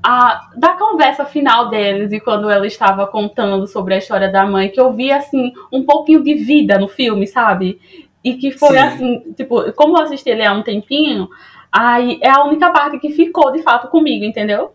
A, 0.04 0.52
da 0.56 0.74
conversa 0.78 1.26
final 1.26 1.70
deles 1.70 2.13
e 2.13 2.20
quando 2.20 2.50
ela 2.50 2.66
estava 2.66 3.06
contando 3.08 3.68
sobre 3.68 3.96
a 3.96 3.98
história 3.98 4.32
da 4.32 4.46
mãe, 4.46 4.70
que 4.70 4.80
eu 4.80 4.94
vi, 4.94 5.12
assim, 5.12 5.52
um 5.74 5.84
pouquinho 5.84 6.24
de 6.24 6.36
vida 6.36 6.78
no 6.78 6.88
filme, 6.88 7.28
sabe? 7.28 7.82
E 8.24 8.36
que 8.36 8.52
foi 8.52 8.78
Sim. 8.78 8.78
assim, 8.78 9.34
tipo, 9.36 9.74
como 9.74 9.98
eu 9.98 10.04
assisti 10.04 10.30
ele 10.30 10.46
há 10.46 10.54
um 10.54 10.62
tempinho, 10.63 11.28
aí 11.72 12.20
é 12.22 12.30
a 12.30 12.44
única 12.46 12.72
parte 12.72 13.00
que 13.00 13.10
ficou 13.10 13.52
de 13.52 13.62
fato 13.63 13.90
comigo, 13.90 14.24
entendeu? 14.24 14.72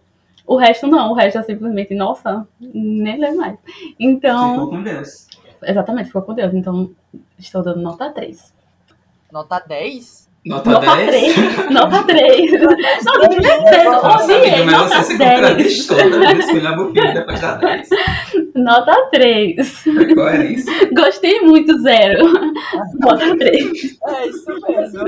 O 0.47 0.57
resto 0.57 0.87
não, 0.87 1.13
o 1.13 1.15
resto 1.15 1.39
é 1.39 1.43
simplesmente, 1.43 1.95
nossa, 1.95 2.47
nem 2.61 3.19
lembro 3.19 3.39
mais. 3.39 3.59
Então, 3.99 4.55
Ficou 4.55 4.71
com 4.71 4.83
Deus. 4.83 5.29
exatamente, 5.63 6.07
ficou 6.09 6.23
com 6.23 6.35
Deus. 6.35 6.53
Então, 6.53 6.91
estou 7.39 7.63
dando 7.63 7.81
nota 7.81 8.11
3. 8.11 8.53
Nota 9.31 9.61
10? 9.67 10.29
Nota, 10.45 10.71
Nota 10.71 10.97
10? 10.97 11.35
3. 11.35 11.71
Nota 11.71 12.03
3. 12.03 12.53
Nossa, 12.61 13.37
certeza. 13.43 13.91
Nossa, 13.91 14.25
Odiei, 14.25 14.65
nota 14.65 14.89
você 14.89 15.03
se 15.05 15.19
10. 15.19 15.35
contradiz 15.41 15.87
toda 15.87 16.19
vez 16.19 16.47
que 16.47 16.57
olhar 16.57 16.79
o 16.81 16.93
filme 16.93 17.15
depois 17.15 17.41
da 17.41 17.55
10. 17.55 17.89
Nota 18.57 19.09
3. 19.13 19.87
É. 19.87 20.95
Gostei 20.95 21.41
muito, 21.43 21.79
zero. 21.81 22.25
Nota 22.99 23.37
3. 23.39 23.99
É 24.05 24.27
isso 24.27 24.53
mesmo. 24.69 25.05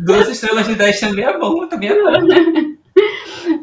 Duas 0.00 0.28
estrelas 0.28 0.66
de 0.66 0.74
10 0.74 1.00
também 1.00 1.24
é 1.24 1.38
bom, 1.38 1.68
também 1.68 1.90
é 1.90 1.94
bom. 1.94 2.26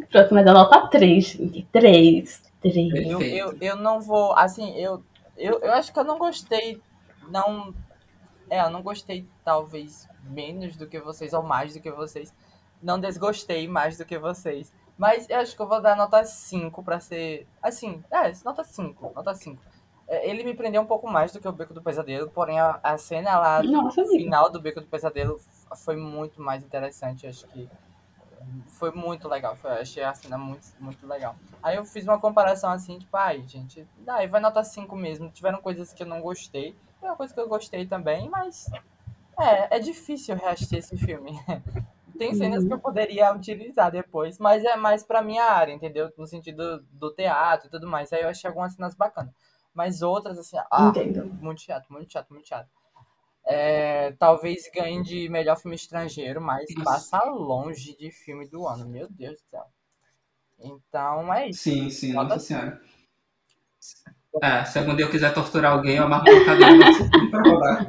Pronto, 0.09 0.33
mas 0.33 0.47
a 0.47 0.53
nota 0.53 0.87
3. 0.87 1.39
3. 1.73 2.41
3. 2.61 2.93
Eu, 2.93 3.17
Perfeito. 3.17 3.37
eu, 3.37 3.57
eu 3.59 3.75
não 3.75 3.99
vou, 3.99 4.31
assim, 4.37 4.73
eu, 4.77 5.03
eu, 5.37 5.59
eu 5.61 5.73
acho 5.73 5.91
que 5.91 5.99
eu 5.99 6.05
não 6.05 6.17
gostei, 6.17 6.79
não, 7.29 7.73
é, 8.49 8.61
eu 8.61 8.69
não 8.69 8.81
gostei 8.81 9.25
talvez 9.43 10.07
menos 10.23 10.75
do 10.75 10.87
que 10.87 10.99
vocês, 10.99 11.33
ou 11.33 11.43
mais 11.43 11.73
do 11.73 11.79
que 11.79 11.91
vocês, 11.91 12.33
não 12.81 12.99
desgostei 12.99 13.67
mais 13.67 13.97
do 13.97 14.05
que 14.05 14.17
vocês, 14.17 14.73
mas 14.97 15.29
eu 15.29 15.37
acho 15.39 15.55
que 15.55 15.61
eu 15.61 15.67
vou 15.67 15.81
dar 15.81 15.95
nota 15.95 16.23
5 16.23 16.83
pra 16.83 16.99
ser, 16.99 17.47
assim, 17.61 18.03
é, 18.11 18.31
nota 18.43 18.63
5, 18.63 19.11
nota 19.15 19.33
5. 19.33 19.61
É, 20.07 20.29
Ele 20.29 20.43
me 20.43 20.53
prendeu 20.53 20.81
um 20.81 20.85
pouco 20.85 21.09
mais 21.09 21.31
do 21.31 21.39
que 21.39 21.47
o 21.47 21.51
Beco 21.51 21.73
do 21.73 21.81
Pesadelo, 21.81 22.29
porém 22.29 22.59
a, 22.59 22.79
a 22.83 22.97
cena 22.97 23.39
lá 23.39 23.63
Nossa, 23.63 24.01
no 24.01 24.07
amigo. 24.07 24.23
final 24.23 24.49
do 24.49 24.59
Beco 24.59 24.81
do 24.81 24.87
Pesadelo 24.87 25.39
foi 25.77 25.95
muito 25.95 26.41
mais 26.41 26.63
interessante, 26.63 27.25
acho 27.25 27.47
que 27.47 27.69
foi 28.67 28.91
muito 28.91 29.27
legal, 29.27 29.55
foi, 29.55 29.71
achei 29.71 30.03
a 30.03 30.13
cena 30.13 30.37
muito, 30.37 30.67
muito 30.79 31.07
legal. 31.07 31.35
Aí 31.61 31.77
eu 31.77 31.85
fiz 31.85 32.03
uma 32.03 32.19
comparação 32.19 32.69
assim, 32.71 32.99
tipo, 32.99 33.15
ai, 33.15 33.43
gente, 33.47 33.87
daí 33.99 34.27
vai 34.27 34.41
nota 34.41 34.63
5 34.63 34.95
mesmo. 34.95 35.29
Tiveram 35.29 35.61
coisas 35.61 35.93
que 35.93 36.03
eu 36.03 36.07
não 36.07 36.21
gostei, 36.21 36.75
tem 36.99 37.09
uma 37.09 37.15
coisa 37.15 37.33
que 37.33 37.39
eu 37.39 37.47
gostei 37.47 37.85
também, 37.85 38.29
mas 38.29 38.69
é, 39.39 39.77
é 39.77 39.79
difícil 39.79 40.35
reassistir 40.35 40.79
esse 40.79 40.97
filme. 40.97 41.31
Tem 42.17 42.33
cenas 42.35 42.63
que 42.63 42.71
eu 42.71 42.79
poderia 42.79 43.33
utilizar 43.33 43.91
depois, 43.91 44.37
mas 44.37 44.63
é 44.63 44.75
mais 44.75 45.03
pra 45.03 45.23
minha 45.23 45.43
área, 45.43 45.73
entendeu? 45.73 46.11
No 46.17 46.27
sentido 46.27 46.85
do 46.91 47.11
teatro 47.11 47.67
e 47.67 47.71
tudo 47.71 47.87
mais. 47.87 48.13
Aí 48.13 48.21
eu 48.21 48.29
achei 48.29 48.47
algumas 48.47 48.73
cenas 48.73 48.93
bacanas. 48.95 49.33
mas 49.73 50.01
outras, 50.03 50.37
assim, 50.37 50.57
ah, 50.71 50.89
Entendo. 50.89 51.25
muito 51.41 51.61
chato, 51.61 51.91
muito 51.91 52.11
chato, 52.11 52.29
muito 52.29 52.47
chato. 52.47 52.69
É, 53.45 54.11
talvez 54.13 54.69
ganhe 54.73 55.03
de 55.03 55.27
melhor 55.27 55.57
filme 55.57 55.75
estrangeiro, 55.75 56.39
mas 56.39 56.65
passa 56.83 57.21
longe 57.25 57.97
de 57.97 58.09
filme 58.11 58.47
do 58.47 58.67
ano, 58.67 58.87
meu 58.87 59.09
Deus 59.09 59.41
do 59.41 59.49
céu. 59.49 59.65
Então 60.59 61.33
é 61.33 61.49
isso. 61.49 61.63
Sim, 61.63 61.89
sim, 61.89 62.13
Nota 62.13 62.35
nossa 62.35 62.45
senhora. 62.45 62.81
É, 64.41 64.63
se 64.65 64.79
algum 64.79 64.95
dia 64.95 65.05
eu 65.05 65.09
quiser 65.09 65.31
torturar 65.33 65.73
alguém, 65.73 65.97
eu 65.97 66.05
amarro 66.05 66.23
uma 66.27 66.43
cadeira 66.45 66.73
no 66.73 66.93
filme 66.93 67.29
pra 67.29 67.41
rodar. 67.43 67.87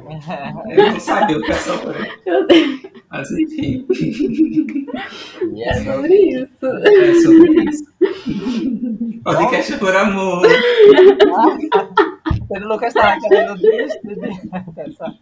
Eu 0.69 0.91
não 0.91 0.99
sabia 0.99 1.37
o 1.37 1.41
que 1.41 1.51
é 1.51 1.55
sofrer. 1.55 2.19
Meu 2.25 2.45
Deus, 2.47 2.81
Mas 3.09 3.31
enfim, 3.31 3.85
E 5.53 5.63
é 5.63 5.73
sobre 5.73 5.95
sobre 5.95 6.15
isso. 6.15 6.67
é 6.67 7.13
sobre 7.21 7.69
isso. 7.69 7.85
Podcast 9.23 9.77
por 9.77 9.95
amor. 9.95 10.45
Pedro 12.47 12.67
Lucas 12.69 12.93
tava 12.93 13.19
querendo 13.19 13.55
desistir 13.57 14.15
dessa, 14.75 15.13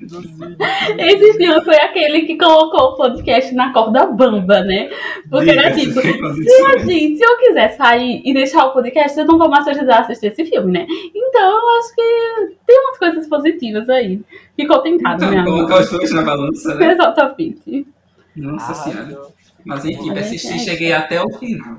dos 0.00 0.26
vídeos. 0.26 0.56
Esse 0.98 1.32
filme 1.38 1.64
foi 1.64 1.76
aquele 1.76 2.22
que 2.22 2.38
colocou 2.38 2.92
o 2.92 2.96
podcast 2.96 3.54
na 3.54 3.72
corda 3.72 4.06
bamba, 4.06 4.60
né? 4.62 4.90
Porque 5.30 5.50
era 5.50 5.72
tipo, 5.74 6.00
se, 6.00 6.64
a 6.66 6.78
gente, 6.78 7.16
se 7.16 7.24
eu 7.24 7.38
quiser 7.38 7.76
sair 7.76 8.22
e 8.24 8.32
deixar 8.32 8.66
o 8.66 8.72
podcast, 8.72 9.18
eu 9.18 9.26
não 9.26 9.38
vou 9.38 9.48
mais 9.48 9.64
precisar 9.64 10.00
assistir 10.00 10.28
esse 10.28 10.44
filme, 10.44 10.72
né? 10.72 10.86
Então, 11.14 11.50
eu 11.50 11.78
acho 11.78 11.94
que 11.94 12.56
tem 12.66 12.80
umas 12.80 12.98
coisas 12.98 13.28
positivas 13.28 13.88
aí. 13.88 14.20
Ficou 14.56 14.78
tentado, 14.80 15.24
Então, 15.24 15.36
né? 15.36 15.44
colocar 15.44 15.80
os 15.80 15.90
dois 15.90 16.12
na 16.12 16.22
balança, 16.22 16.74
né? 16.74 16.92
Exatamente. 16.92 17.86
Nossa 18.36 18.74
senhora. 18.74 19.02
Arrasou. 19.02 19.38
Mas 19.64 19.84
enfim, 19.84 20.14
persisti, 20.14 20.54
é. 20.54 20.58
cheguei 20.58 20.92
até 20.92 21.22
o 21.22 21.28
final. 21.30 21.78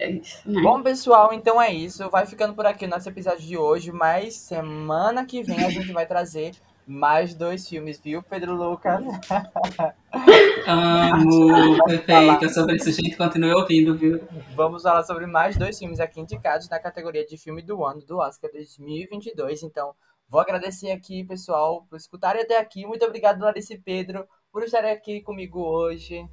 É 0.00 0.10
isso, 0.12 0.50
né? 0.50 0.62
Bom, 0.62 0.82
pessoal, 0.82 1.30
então 1.30 1.60
é 1.60 1.70
isso. 1.70 2.08
Vai 2.08 2.24
ficando 2.24 2.54
por 2.54 2.64
aqui 2.64 2.86
o 2.86 2.88
nosso 2.88 3.06
episódio 3.06 3.46
de 3.46 3.58
hoje, 3.58 3.92
mas 3.92 4.34
semana 4.34 5.26
que 5.26 5.42
vem 5.42 5.62
a 5.62 5.68
gente 5.70 5.92
vai 5.92 6.06
trazer 6.06 6.52
mais 6.86 7.34
dois 7.34 7.68
filmes, 7.68 8.00
viu, 8.00 8.22
Pedro 8.22 8.54
Lucas? 8.54 8.98
Amo, 10.66 11.84
perfeito. 11.84 12.46
É 12.46 12.48
sobre 12.48 12.76
isso, 12.76 12.90
gente. 12.92 13.14
Continue 13.14 13.52
ouvindo, 13.52 13.94
viu? 13.94 14.26
Vamos 14.56 14.82
falar 14.82 15.02
sobre 15.02 15.26
mais 15.26 15.58
dois 15.58 15.78
filmes 15.78 16.00
aqui 16.00 16.18
indicados 16.18 16.66
na 16.70 16.80
categoria 16.80 17.26
de 17.26 17.36
filme 17.36 17.60
do 17.60 17.84
ano 17.84 18.00
do 18.00 18.16
Oscar 18.16 18.50
2022. 18.50 19.62
Então, 19.62 19.94
vou 20.30 20.40
agradecer 20.40 20.92
aqui, 20.92 21.24
pessoal, 21.24 21.84
por 21.90 21.96
escutarem 21.96 22.40
até 22.40 22.58
aqui. 22.58 22.86
Muito 22.86 23.04
obrigado, 23.04 23.42
Larissa 23.42 23.74
e 23.74 23.78
Pedro, 23.78 24.26
por 24.50 24.62
estarem 24.62 24.92
aqui 24.92 25.20
comigo 25.20 25.60
hoje. 25.60 26.26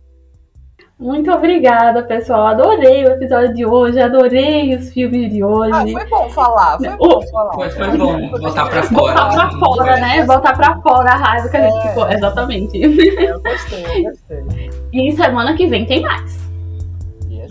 Muito 0.99 1.31
obrigada, 1.31 2.01
pessoal. 2.03 2.47
Adorei 2.47 3.05
o 3.05 3.09
episódio 3.09 3.53
de 3.53 3.63
hoje, 3.65 3.99
adorei 4.01 4.75
os 4.75 4.89
filmes 4.91 5.31
de 5.31 5.43
hoje. 5.43 5.71
Ah, 5.71 5.99
foi 5.99 6.09
bom 6.09 6.29
falar, 6.31 6.77
foi 6.79 6.89
bom 6.97 7.21
falar. 7.31 7.53
Foi, 7.53 7.69
foi 7.69 7.97
bom 7.97 8.27
botar 8.29 8.65
pra 8.65 8.81
Botar 8.81 9.31
fora. 9.31 9.31
pra 9.31 9.51
fora, 9.59 9.95
né? 9.97 10.25
Botar 10.25 10.53
pra 10.55 10.81
fora 10.81 11.11
a 11.11 11.15
raiva 11.15 11.49
que 11.49 11.57
a 11.57 11.61
gente 11.69 11.77
É. 11.77 11.89
ficou. 11.89 12.09
Exatamente. 12.09 12.81
Eu 12.81 13.39
gostei, 13.41 14.07
eu 14.07 14.11
gostei. 14.11 14.69
E 14.91 15.11
semana 15.11 15.55
que 15.55 15.67
vem 15.67 15.85
tem 15.85 16.01
mais. 16.01 16.46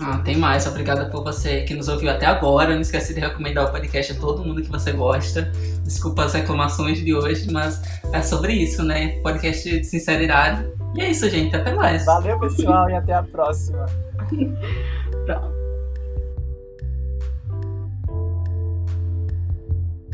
Ah, 0.09 0.19
tem 0.19 0.37
mais. 0.37 0.65
Obrigada 0.69 1.07
por 1.07 1.25
você 1.25 1.63
que 1.63 1.75
nos 1.75 1.89
ouviu 1.89 2.09
até 2.09 2.27
agora. 2.27 2.73
Não 2.75 2.81
esquece 2.81 3.13
de 3.13 3.19
recomendar 3.19 3.65
o 3.65 3.73
podcast 3.73 4.13
a 4.13 4.15
todo 4.15 4.45
mundo 4.45 4.63
que 4.63 4.71
você 4.71 4.93
gosta. 4.93 5.51
Desculpa 5.83 6.27
as 6.27 6.33
reclamações 6.33 7.05
de 7.05 7.13
hoje, 7.13 7.51
mas 7.51 7.83
é 8.13 8.23
sobre 8.23 8.53
isso, 8.53 8.85
né? 8.85 9.19
Podcast 9.21 9.69
de 9.69 9.85
sinceridade. 9.85 10.65
E 10.95 11.01
é 11.01 11.11
isso, 11.11 11.29
gente. 11.29 11.57
Até 11.57 11.75
mais. 11.75 12.05
Valeu, 12.05 12.39
pessoal, 12.39 12.89
e 12.89 12.95
até 12.95 13.15
a 13.15 13.25
próxima. 13.25 13.85
Pronto. 15.27 15.57